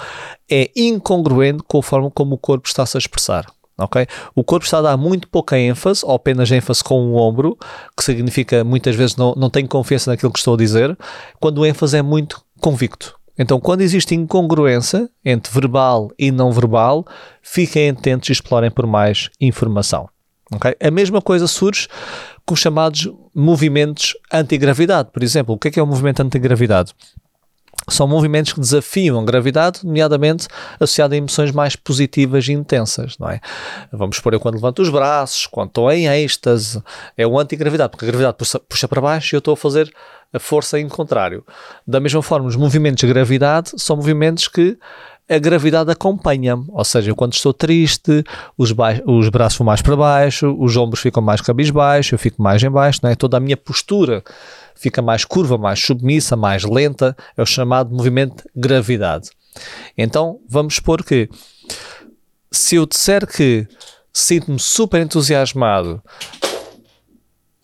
é 0.50 0.70
incongruente 0.76 1.63
com 1.68 1.80
a 1.80 1.84
forma 1.84 2.12
como 2.12 2.36
o 2.36 2.38
corpo 2.38 2.68
está-se 2.68 2.98
a 2.98 3.00
expressar 3.00 3.46
ok? 3.78 4.08
O 4.36 4.44
corpo 4.44 4.66
está 4.66 4.80
a 4.80 4.82
dar 4.82 4.98
muito 4.98 5.28
pouca 5.28 5.58
ênfase, 5.58 6.04
ou 6.04 6.16
apenas 6.16 6.50
ênfase 6.52 6.84
com 6.84 7.12
o 7.12 7.16
ombro, 7.16 7.58
que 7.96 8.04
significa 8.04 8.63
muitas 8.63 8.96
vezes 8.96 9.16
não, 9.16 9.34
não 9.36 9.50
tenho 9.50 9.68
confiança 9.68 10.10
naquilo 10.10 10.32
que 10.32 10.40
estou 10.40 10.56
a 10.56 10.58
dizer, 10.58 10.98
quando 11.40 11.60
o 11.60 11.66
ênfase 11.66 11.98
é 11.98 12.02
muito 12.02 12.42
convicto. 12.60 13.17
Então, 13.38 13.60
quando 13.60 13.82
existe 13.82 14.15
incongruência 14.15 15.10
entre 15.24 15.54
verbal 15.54 16.10
e 16.17 16.32
não 16.32 16.52
verbal, 16.52 17.06
fiquem 17.41 17.89
atentos 17.89 18.30
e 18.30 18.32
explorem 18.32 18.72
por 18.72 18.88
mais 18.88 19.30
informação. 19.39 20.10
Okay? 20.54 20.76
A 20.82 20.89
mesma 20.89 21.22
coisa 21.22 21.46
surge 21.46 21.88
com 22.46 22.54
os 22.54 22.60
chamados 22.60 23.08
movimentos 23.36 24.15
antigravidade. 24.32 25.10
Por 25.12 25.22
exemplo, 25.22 25.54
o 25.54 25.58
que 25.58 25.67
é, 25.67 25.72
que 25.72 25.80
é 25.80 25.84
o 25.84 25.88
movimento 25.88 26.22
antigravidade? 26.22 26.93
São 27.89 28.08
movimentos 28.08 28.54
que 28.54 28.60
desafiam 28.60 29.19
a 29.19 29.23
gravidade, 29.23 29.80
nomeadamente 29.84 30.47
associado 30.80 31.13
a 31.13 31.17
emoções 31.17 31.52
mais 31.52 31.76
positivas 31.76 32.47
e 32.47 32.54
intensas, 32.54 33.17
não 33.17 33.30
é? 33.30 33.39
Vamos 33.91 34.17
supor, 34.17 34.34
eu 34.34 34.39
quando 34.39 34.56
levanto 34.56 34.82
os 34.82 34.89
braços, 34.89 35.47
quando 35.47 35.69
estou 35.69 35.91
em 35.91 36.08
êxtase, 36.08 36.82
é 37.17 37.26
o 37.26 37.39
antigravidade, 37.39 37.91
porque 37.91 38.06
a 38.06 38.08
gravidade 38.08 38.38
puxa, 38.38 38.60
puxa 38.60 38.88
para 38.88 39.02
baixo 39.02 39.34
e 39.34 39.36
eu 39.36 39.39
estou 39.39 39.54
a 39.54 39.58
fazer 39.58 39.91
a 40.34 40.39
força 40.39 40.80
em 40.80 40.88
contrário. 40.89 41.45
Da 41.86 42.00
mesma 42.00 42.21
forma, 42.21 42.47
os 42.47 42.56
movimentos 42.56 43.00
de 43.00 43.08
gravidade 43.08 43.71
são 43.78 43.95
movimentos 43.95 44.47
que 44.47 44.78
a 45.30 45.38
gravidade 45.38 45.91
acompanha-me, 45.91 46.65
ou 46.69 46.84
seja, 46.86 47.13
quando 47.13 47.34
estou 47.34 47.54
triste, 47.54 48.23
os, 48.58 48.73
os 49.06 49.30
braços 49.30 49.58
vão 49.58 49.65
mais 49.65 49.82
para 49.82 49.95
baixo, 49.95 50.56
os 50.58 50.78
ombros 50.78 51.02
ficam 51.02 51.21
mais 51.21 51.41
cabisbaixo, 51.41 52.15
eu 52.15 52.19
fico 52.19 52.41
mais 52.41 52.63
em 52.63 52.69
baixo, 52.69 53.06
é? 53.06 53.13
toda 53.13 53.36
a 53.36 53.39
minha 53.39 53.58
postura 53.58 54.23
fica 54.80 55.02
mais 55.02 55.26
curva, 55.26 55.58
mais 55.58 55.80
submissa, 55.80 56.36
mais 56.36 56.63
lenta, 56.63 57.16
é 57.36 57.42
o 57.42 57.46
chamado 57.46 57.94
movimento 57.94 58.44
de 58.56 58.62
gravidade. 58.62 59.30
Então, 59.98 60.40
vamos 60.48 60.76
supor 60.76 61.04
que 61.04 61.30
se 62.52 62.76
eu 62.76 62.86
disser 62.86 63.26
que 63.28 63.68
sinto-me 64.13 64.60
super 64.60 65.02
entusiasmado 65.02 66.02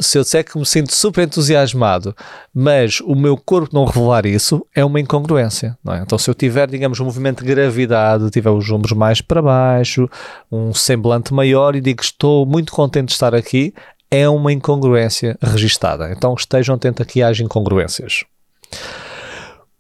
se 0.04 0.18
eu 0.18 0.22
disser 0.22 0.44
que 0.44 0.58
me 0.58 0.66
sinto 0.66 0.94
super 0.94 1.24
entusiasmado, 1.24 2.16
mas 2.54 3.00
o 3.00 3.16
meu 3.16 3.38
corpo 3.38 3.74
não 3.74 3.86
revelar 3.86 4.26
isso, 4.26 4.66
é 4.76 4.84
uma 4.84 5.00
incongruência. 5.00 5.78
É? 5.88 5.98
Então, 5.98 6.18
se 6.18 6.30
eu 6.30 6.36
tiver, 6.36 6.70
digamos, 6.70 7.00
um 7.00 7.06
movimento 7.06 7.44
de 7.44 7.54
gravidade, 7.54 8.30
tiver 8.30 8.52
os 8.52 8.70
ombros 8.70 8.92
mais 8.92 9.22
para 9.22 9.42
baixo, 9.42 10.10
um 10.52 10.74
semblante 10.74 11.34
maior 11.34 11.76
e 11.76 11.82
digo 11.82 12.02
estou 12.02 12.46
muito 12.46 12.72
contente 12.72 13.08
de 13.08 13.14
estar 13.14 13.34
aqui, 13.34 13.74
é 14.14 14.30
uma 14.30 14.54
incongruência 14.54 15.36
registada. 15.42 16.12
Então, 16.12 16.36
estejam 16.36 16.76
atentos 16.76 17.02
aqui 17.02 17.24
às 17.24 17.40
incongruências. 17.40 18.24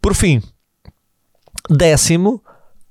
Por 0.02 0.15
fim, 0.15 0.41
décimo, 1.69 2.43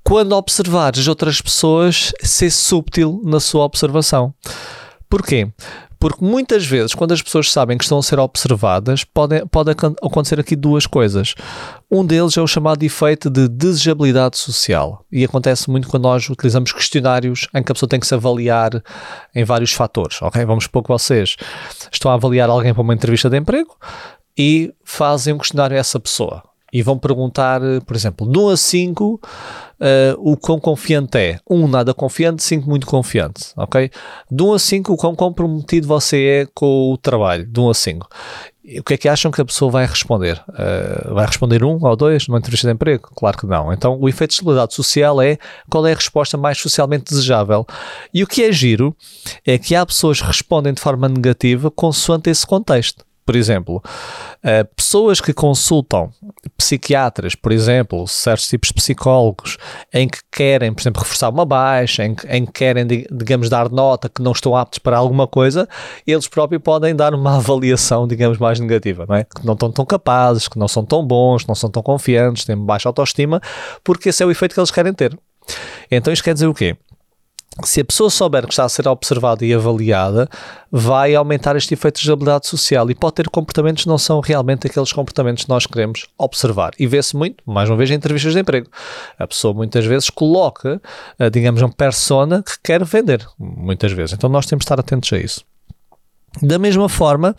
quando 0.05 0.37
observares 0.37 1.09
outras 1.09 1.40
pessoas, 1.40 2.12
ser 2.22 2.48
subtil 2.48 3.20
na 3.24 3.40
sua 3.40 3.64
observação. 3.64 4.33
Porquê? 5.09 5.50
Porque 6.02 6.24
muitas 6.24 6.66
vezes, 6.66 6.96
quando 6.96 7.12
as 7.12 7.22
pessoas 7.22 7.48
sabem 7.48 7.78
que 7.78 7.84
estão 7.84 7.96
a 7.96 8.02
ser 8.02 8.18
observadas, 8.18 9.04
pode, 9.04 9.46
pode 9.46 9.70
acontecer 9.70 10.40
aqui 10.40 10.56
duas 10.56 10.84
coisas. 10.84 11.36
Um 11.88 12.04
deles 12.04 12.36
é 12.36 12.40
o 12.40 12.46
chamado 12.48 12.82
efeito 12.82 13.30
de 13.30 13.46
desejabilidade 13.46 14.36
social. 14.36 15.06
E 15.12 15.22
acontece 15.22 15.70
muito 15.70 15.86
quando 15.86 16.02
nós 16.02 16.28
utilizamos 16.28 16.72
questionários 16.72 17.46
em 17.54 17.62
que 17.62 17.70
a 17.70 17.74
pessoa 17.76 17.88
tem 17.88 18.00
que 18.00 18.06
se 18.08 18.16
avaliar 18.16 18.82
em 19.32 19.44
vários 19.44 19.72
fatores. 19.72 20.20
Ok? 20.20 20.44
Vamos 20.44 20.64
supor 20.64 20.82
que 20.82 20.88
vocês 20.88 21.36
estão 21.92 22.10
a 22.10 22.14
avaliar 22.14 22.50
alguém 22.50 22.74
para 22.74 22.82
uma 22.82 22.94
entrevista 22.94 23.30
de 23.30 23.38
emprego 23.38 23.76
e 24.36 24.74
fazem 24.82 25.32
um 25.32 25.38
questionário 25.38 25.76
a 25.76 25.78
essa 25.78 26.00
pessoa 26.00 26.42
e 26.72 26.82
vão 26.82 26.98
perguntar, 26.98 27.61
por 27.85 27.94
exemplo, 27.94 28.30
de 28.30 28.38
1 28.38 28.48
a 28.48 28.56
5, 28.56 29.04
uh, 29.14 29.20
o 30.18 30.37
quão 30.37 30.58
confiante 30.58 31.18
é. 31.18 31.38
1 31.48 31.68
nada 31.68 31.92
confiante, 31.92 32.42
5 32.42 32.68
muito 32.68 32.87
confiante, 32.87 33.52
ok? 33.56 33.90
De 34.30 34.42
1 34.42 34.52
a 34.54 34.58
5, 34.58 34.92
o 34.92 34.96
quão 34.96 35.14
comprometido 35.14 35.87
você 35.87 36.24
é 36.24 36.48
com 36.54 36.92
o 36.92 36.96
trabalho, 36.96 37.46
de 37.46 37.61
1 37.61 37.70
a 37.70 37.74
5. 37.74 38.08
O 38.78 38.85
que 38.85 38.94
é 38.94 38.96
que 38.96 39.08
acham 39.08 39.30
que 39.30 39.40
a 39.40 39.44
pessoa 39.44 39.70
vai 39.70 39.85
responder? 39.85 40.42
Uh, 40.48 41.12
vai 41.12 41.26
responder 41.26 41.64
1 41.64 41.85
ou 41.85 41.96
2 41.96 42.28
numa 42.28 42.38
entrevista 42.38 42.68
de 42.68 42.72
emprego? 42.72 43.11
Claro 43.14 43.37
que 43.37 43.46
não. 43.46 43.72
Então, 43.72 43.98
o 44.00 44.08
efeito 44.08 44.30
de 44.30 44.35
estabilidade 44.35 44.72
social 44.72 45.20
é 45.20 45.37
qual 45.68 45.87
é 45.87 45.92
a 45.92 45.96
resposta 45.96 46.38
mais 46.38 46.58
socialmente 46.58 47.04
desejável. 47.11 47.66
E 48.14 48.22
o 48.22 48.26
que 48.26 48.44
é 48.44 48.52
giro 48.52 48.96
é 49.44 49.58
que 49.58 49.74
há 49.74 49.85
pessoas 49.85 50.20
que 50.20 50.26
respondem 50.26 50.72
de 50.72 50.80
forma 50.80 51.08
negativa 51.08 51.70
consoante 51.70 52.30
esse 52.30 52.46
contexto. 52.46 53.04
Por 53.24 53.37
exemplo, 53.37 53.76
uh, 53.76 54.74
pessoas 54.74 55.20
que 55.20 55.32
consultam 55.32 56.11
psiquiatras, 56.56 57.35
por 57.35 57.52
exemplo, 57.52 58.06
certos 58.08 58.48
tipos 58.48 58.68
de 58.68 58.74
psicólogos, 58.74 59.58
em 59.92 60.08
que 60.08 60.18
querem, 60.30 60.72
por 60.72 60.80
exemplo, 60.80 61.02
reforçar 61.02 61.28
uma 61.28 61.44
baixa, 61.44 62.04
em 62.04 62.16
em 62.28 62.46
que 62.46 62.52
querem, 62.52 62.87
digamos, 62.87 63.48
dar 63.48 63.70
nota 63.70 64.08
que 64.08 64.22
não 64.22 64.32
estão 64.32 64.56
aptos 64.56 64.78
para 64.78 64.96
alguma 64.96 65.26
coisa, 65.26 65.68
eles 66.06 66.28
próprios 66.28 66.62
podem 66.62 66.94
dar 66.94 67.14
uma 67.14 67.37
avaliação, 67.42 68.06
digamos, 68.06 68.38
mais 68.38 68.58
negativa, 68.58 69.06
não 69.08 69.16
é? 69.16 69.24
Que 69.24 69.44
não 69.44 69.54
estão 69.54 69.70
tão 69.70 69.85
capazes, 69.85 70.48
que 70.48 70.58
não 70.58 70.68
são 70.68 70.85
tão 70.85 71.04
bons, 71.04 71.42
que 71.42 71.48
não 71.48 71.54
são 71.54 71.70
tão 71.70 71.82
confiantes, 71.82 72.44
têm 72.44 72.56
baixa 72.56 72.88
autoestima, 72.88 73.40
porque 73.85 74.08
esse 74.08 74.22
é 74.22 74.26
o 74.26 74.30
efeito 74.30 74.54
que 74.54 74.61
eles 74.61 74.70
querem 74.70 74.92
ter. 74.92 75.16
Então 75.90 76.12
isto 76.12 76.22
quer 76.22 76.35
dizer 76.35 76.46
o 76.46 76.54
quê? 76.54 76.76
Se 77.64 77.80
a 77.80 77.84
pessoa 77.84 78.08
souber 78.08 78.46
que 78.46 78.52
está 78.52 78.64
a 78.64 78.68
ser 78.68 78.88
observada 78.88 79.44
e 79.44 79.52
avaliada, 79.52 80.28
vai 80.70 81.14
aumentar 81.14 81.54
este 81.54 81.74
efeito 81.74 82.00
de 82.00 82.10
habilidade 82.10 82.46
social 82.46 82.90
e 82.90 82.94
pode 82.94 83.16
ter 83.16 83.28
comportamentos 83.28 83.82
que 83.82 83.88
não 83.88 83.98
são 83.98 84.20
realmente 84.20 84.66
aqueles 84.66 84.92
comportamentos 84.92 85.44
que 85.44 85.50
nós 85.50 85.66
queremos 85.66 86.06
observar. 86.16 86.72
E 86.78 86.86
vê-se 86.86 87.14
muito, 87.14 87.42
mais 87.46 87.68
uma 87.68 87.76
vez, 87.76 87.90
em 87.90 87.94
entrevistas 87.94 88.32
de 88.32 88.40
emprego. 88.40 88.68
A 89.18 89.26
pessoa 89.26 89.52
muitas 89.52 89.84
vezes 89.84 90.08
coloca, 90.08 90.80
eh, 91.18 91.28
digamos, 91.28 91.60
uma 91.60 91.72
persona 91.72 92.42
que 92.42 92.54
quer 92.62 92.82
vender, 92.84 93.26
muitas 93.38 93.92
vezes. 93.92 94.14
Então 94.14 94.30
nós 94.30 94.46
temos 94.46 94.62
de 94.62 94.64
estar 94.64 94.80
atentos 94.80 95.12
a 95.12 95.18
isso. 95.18 95.44
Da 96.40 96.59
mesma 96.59 96.88
forma, 96.88 97.37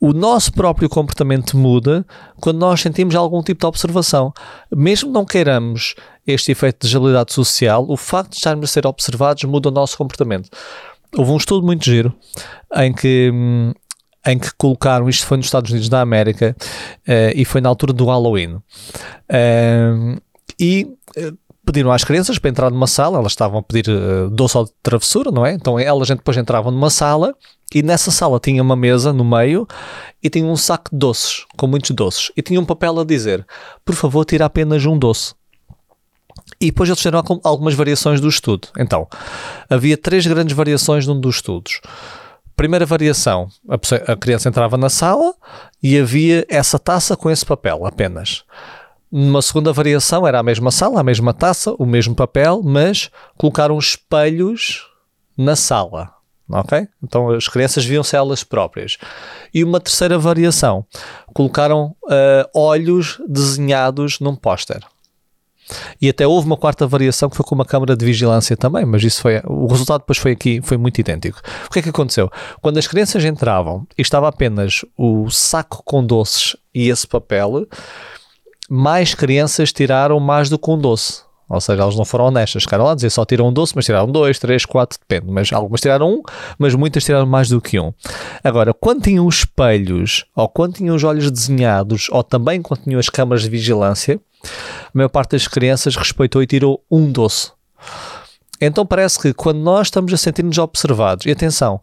o 0.00 0.12
nosso 0.12 0.52
próprio 0.52 0.88
comportamento 0.88 1.56
muda 1.56 2.04
quando 2.40 2.58
nós 2.58 2.80
sentimos 2.80 3.14
algum 3.14 3.42
tipo 3.42 3.60
de 3.60 3.66
observação. 3.66 4.32
Mesmo 4.74 5.10
não 5.10 5.24
queiramos 5.24 5.94
este 6.26 6.52
efeito 6.52 6.86
de 6.86 6.94
agilidade 6.94 7.32
social, 7.32 7.86
o 7.88 7.96
facto 7.96 8.30
de 8.30 8.36
estarmos 8.36 8.70
a 8.70 8.72
ser 8.72 8.86
observados 8.86 9.44
muda 9.44 9.68
o 9.68 9.72
nosso 9.72 9.96
comportamento. 9.96 10.50
Houve 11.16 11.30
um 11.30 11.36
estudo 11.36 11.64
muito 11.64 11.84
giro 11.84 12.12
em 12.74 12.92
que, 12.92 13.32
em 14.26 14.38
que 14.38 14.50
colocaram, 14.58 15.08
isto 15.08 15.26
foi 15.26 15.38
nos 15.38 15.46
Estados 15.46 15.70
Unidos 15.70 15.88
da 15.88 16.00
América 16.00 16.54
uh, 17.08 17.32
e 17.34 17.44
foi 17.44 17.60
na 17.60 17.68
altura 17.68 17.92
do 17.92 18.06
Halloween. 18.06 18.56
Uh, 18.56 20.20
e 20.60 20.86
uh, 21.16 21.38
pediram 21.64 21.90
às 21.90 22.04
crianças 22.04 22.38
para 22.38 22.50
entrar 22.50 22.70
numa 22.70 22.86
sala, 22.86 23.18
elas 23.18 23.32
estavam 23.32 23.60
a 23.60 23.62
pedir 23.62 23.88
uh, 23.88 24.28
doce 24.30 24.58
ou 24.58 24.68
travessura, 24.82 25.30
não 25.30 25.46
é? 25.46 25.52
Então 25.52 25.78
elas 25.78 26.08
depois 26.08 26.36
entravam 26.36 26.70
numa 26.70 26.90
sala 26.90 27.34
e 27.74 27.82
nessa 27.82 28.10
sala 28.10 28.38
tinha 28.38 28.62
uma 28.62 28.76
mesa 28.76 29.12
no 29.12 29.24
meio 29.24 29.66
e 30.22 30.30
tinha 30.30 30.46
um 30.46 30.56
saco 30.56 30.90
de 30.92 30.98
doces, 30.98 31.44
com 31.56 31.66
muitos 31.66 31.90
doces. 31.90 32.30
E 32.36 32.42
tinha 32.42 32.60
um 32.60 32.64
papel 32.64 32.98
a 33.00 33.04
dizer: 33.04 33.46
por 33.84 33.94
favor, 33.94 34.24
tira 34.24 34.44
apenas 34.44 34.84
um 34.86 34.98
doce. 34.98 35.34
E 36.60 36.66
depois 36.66 36.88
eles 36.88 37.00
fizeram 37.00 37.22
algumas 37.42 37.74
variações 37.74 38.20
do 38.20 38.28
estudo. 38.28 38.68
Então, 38.78 39.08
havia 39.68 39.96
três 39.96 40.26
grandes 40.26 40.56
variações 40.56 41.06
num 41.06 41.20
dos 41.20 41.36
estudos. 41.36 41.80
Primeira 42.54 42.86
variação: 42.86 43.48
a, 43.68 43.76
pessoa, 43.76 44.00
a 44.06 44.16
criança 44.16 44.48
entrava 44.48 44.76
na 44.76 44.88
sala 44.88 45.34
e 45.82 45.98
havia 45.98 46.46
essa 46.48 46.78
taça 46.78 47.16
com 47.16 47.30
esse 47.30 47.44
papel 47.44 47.84
apenas. 47.84 48.44
Numa 49.10 49.42
segunda 49.42 49.72
variação 49.72 50.26
era 50.26 50.38
a 50.40 50.42
mesma 50.42 50.70
sala, 50.70 51.00
a 51.00 51.04
mesma 51.04 51.34
taça, 51.34 51.74
o 51.78 51.86
mesmo 51.86 52.14
papel, 52.14 52.62
mas 52.62 53.10
colocaram 53.36 53.78
espelhos 53.78 54.88
na 55.36 55.54
sala. 55.56 56.15
Ok? 56.48 56.86
Então 57.02 57.30
as 57.30 57.48
crianças 57.48 57.84
viam-se 57.84 58.14
elas 58.16 58.44
próprias. 58.44 58.98
E 59.52 59.64
uma 59.64 59.80
terceira 59.80 60.18
variação: 60.18 60.84
colocaram 61.34 61.94
uh, 62.04 62.48
olhos 62.54 63.20
desenhados 63.28 64.20
num 64.20 64.36
póster. 64.36 64.80
E 66.00 66.08
até 66.08 66.26
houve 66.26 66.46
uma 66.46 66.56
quarta 66.56 66.86
variação 66.86 67.28
que 67.28 67.36
foi 67.36 67.44
com 67.44 67.54
uma 67.54 67.64
câmara 67.64 67.96
de 67.96 68.04
vigilância 68.04 68.56
também, 68.56 68.84
mas 68.84 69.02
isso 69.02 69.20
foi 69.20 69.42
o 69.44 69.66
resultado 69.66 70.00
depois 70.00 70.18
foi 70.18 70.32
aqui 70.32 70.60
foi 70.62 70.76
muito 70.76 71.00
idêntico. 71.00 71.40
O 71.66 71.70
que 71.70 71.80
é 71.80 71.82
que 71.82 71.88
aconteceu? 71.88 72.30
Quando 72.62 72.78
as 72.78 72.86
crianças 72.86 73.24
entravam 73.24 73.86
e 73.98 74.02
estava 74.02 74.28
apenas 74.28 74.84
o 74.96 75.28
saco 75.30 75.82
com 75.84 76.04
doces 76.04 76.56
e 76.72 76.88
esse 76.88 77.06
papel, 77.06 77.66
mais 78.70 79.14
crianças 79.14 79.72
tiraram 79.72 80.20
mais 80.20 80.48
do 80.48 80.58
que 80.58 80.70
um 80.70 80.78
doce. 80.78 81.25
Ou 81.48 81.60
seja, 81.60 81.82
elas 81.82 81.96
não 81.96 82.04
foram 82.04 82.26
honestas, 82.26 82.64
ficaram 82.64 82.84
lá 82.84 82.94
dizer 82.94 83.10
só 83.10 83.24
tiram 83.24 83.48
um 83.48 83.52
doce, 83.52 83.72
mas 83.76 83.84
tiraram 83.84 84.10
dois, 84.10 84.38
três, 84.38 84.64
quatro, 84.64 84.98
depende. 84.98 85.30
Mas 85.32 85.52
algumas 85.52 85.80
tiraram 85.80 86.14
um, 86.14 86.22
mas 86.58 86.74
muitas 86.74 87.04
tiraram 87.04 87.26
mais 87.26 87.48
do 87.48 87.60
que 87.60 87.78
um. 87.78 87.92
Agora, 88.42 88.74
quando 88.74 89.02
tinham 89.02 89.26
os 89.26 89.38
espelhos, 89.38 90.24
ou 90.34 90.48
quando 90.48 90.74
tinham 90.74 90.96
os 90.96 91.04
olhos 91.04 91.30
desenhados, 91.30 92.08
ou 92.10 92.22
também 92.24 92.60
quando 92.60 92.82
tinham 92.82 92.98
as 92.98 93.08
câmaras 93.08 93.42
de 93.42 93.50
vigilância, 93.50 94.20
a 94.44 94.90
maior 94.92 95.08
parte 95.08 95.32
das 95.32 95.46
crianças 95.46 95.94
respeitou 95.94 96.42
e 96.42 96.46
tirou 96.46 96.82
um 96.90 97.10
doce. 97.10 97.52
Então 98.60 98.86
parece 98.86 99.18
que 99.18 99.34
quando 99.34 99.58
nós 99.58 99.88
estamos 99.88 100.12
a 100.12 100.16
sentir-nos 100.16 100.58
observados, 100.58 101.26
e 101.26 101.30
atenção, 101.30 101.80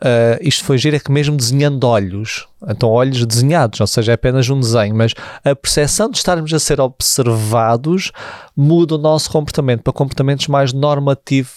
Uh, 0.00 0.40
isto 0.40 0.64
foi 0.64 0.78
giro, 0.78 0.96
é 0.96 0.98
que 0.98 1.12
mesmo 1.12 1.36
desenhando 1.36 1.84
olhos, 1.84 2.48
então 2.66 2.88
olhos 2.88 3.26
desenhados, 3.26 3.80
ou 3.80 3.86
seja, 3.86 4.12
é 4.12 4.14
apenas 4.14 4.48
um 4.48 4.58
desenho, 4.58 4.94
mas 4.94 5.12
a 5.44 5.54
percepção 5.54 6.08
de 6.08 6.16
estarmos 6.16 6.54
a 6.54 6.58
ser 6.58 6.80
observados 6.80 8.10
muda 8.56 8.94
o 8.94 8.98
nosso 8.98 9.30
comportamento 9.30 9.82
para 9.82 9.92
comportamentos 9.92 10.46
mais 10.46 10.72
normativo, 10.72 11.50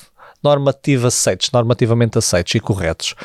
normativo 0.44 1.08
aceitos, 1.08 1.52
normativamente 1.54 2.18
aceitos 2.18 2.54
e 2.54 2.60
corretos. 2.60 3.16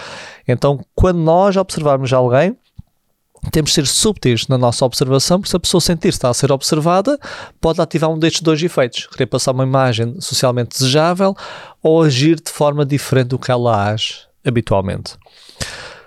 Então, 0.47 0.79
quando 0.95 1.19
nós 1.19 1.57
observarmos 1.57 2.13
alguém, 2.13 2.57
temos 3.51 3.71
de 3.71 3.75
ser 3.75 3.87
subtis 3.89 4.47
na 4.47 4.57
nossa 4.57 4.85
observação, 4.85 5.41
porque 5.41 5.51
se 5.51 5.57
a 5.57 5.61
pessoa 5.61 5.81
sentir 5.81 6.13
se 6.13 6.19
está 6.19 6.29
a 6.29 6.35
ser 6.35 6.53
observada, 6.53 7.19
pode 7.61 7.81
ativar 7.81 8.09
um 8.09 8.19
destes 8.19 8.43
dois 8.43 8.63
efeitos: 8.63 9.09
querer 9.09 9.27
passar 9.27 9.51
uma 9.51 9.65
imagem 9.65 10.21
socialmente 10.21 10.79
desejável 10.79 11.35
ou 11.83 12.03
agir 12.03 12.37
de 12.41 12.53
forma 12.53 12.87
diferente 12.87 13.29
do 13.29 13.39
que 13.39 13.51
ela 13.51 13.91
age 13.91 14.28
habitualmente. 14.45 15.17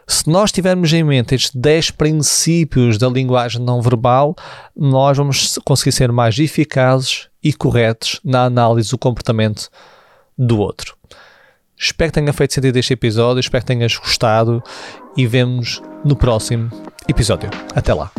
Se 0.07 0.29
nós 0.29 0.51
tivermos 0.51 0.91
em 0.91 1.03
mente 1.03 1.35
estes 1.35 1.51
10 1.55 1.91
princípios 1.91 2.97
da 2.97 3.07
linguagem 3.07 3.61
não 3.61 3.81
verbal, 3.81 4.35
nós 4.75 5.17
vamos 5.17 5.57
conseguir 5.63 5.93
ser 5.93 6.11
mais 6.11 6.37
eficazes 6.37 7.29
e 7.41 7.53
corretos 7.53 8.19
na 8.23 8.43
análise 8.43 8.89
do 8.89 8.97
comportamento 8.97 9.69
do 10.37 10.59
outro. 10.59 10.97
Espero 11.77 12.11
que 12.11 12.19
tenha 12.19 12.33
feito 12.33 12.53
sentido 12.53 12.77
este 12.77 12.93
episódio, 12.93 13.39
espero 13.39 13.63
que 13.63 13.73
tenhas 13.73 13.95
gostado 13.95 14.61
e 15.17 15.25
vemos 15.25 15.81
no 16.03 16.15
próximo 16.15 16.69
episódio. 17.07 17.49
Até 17.73 17.93
lá! 17.93 18.11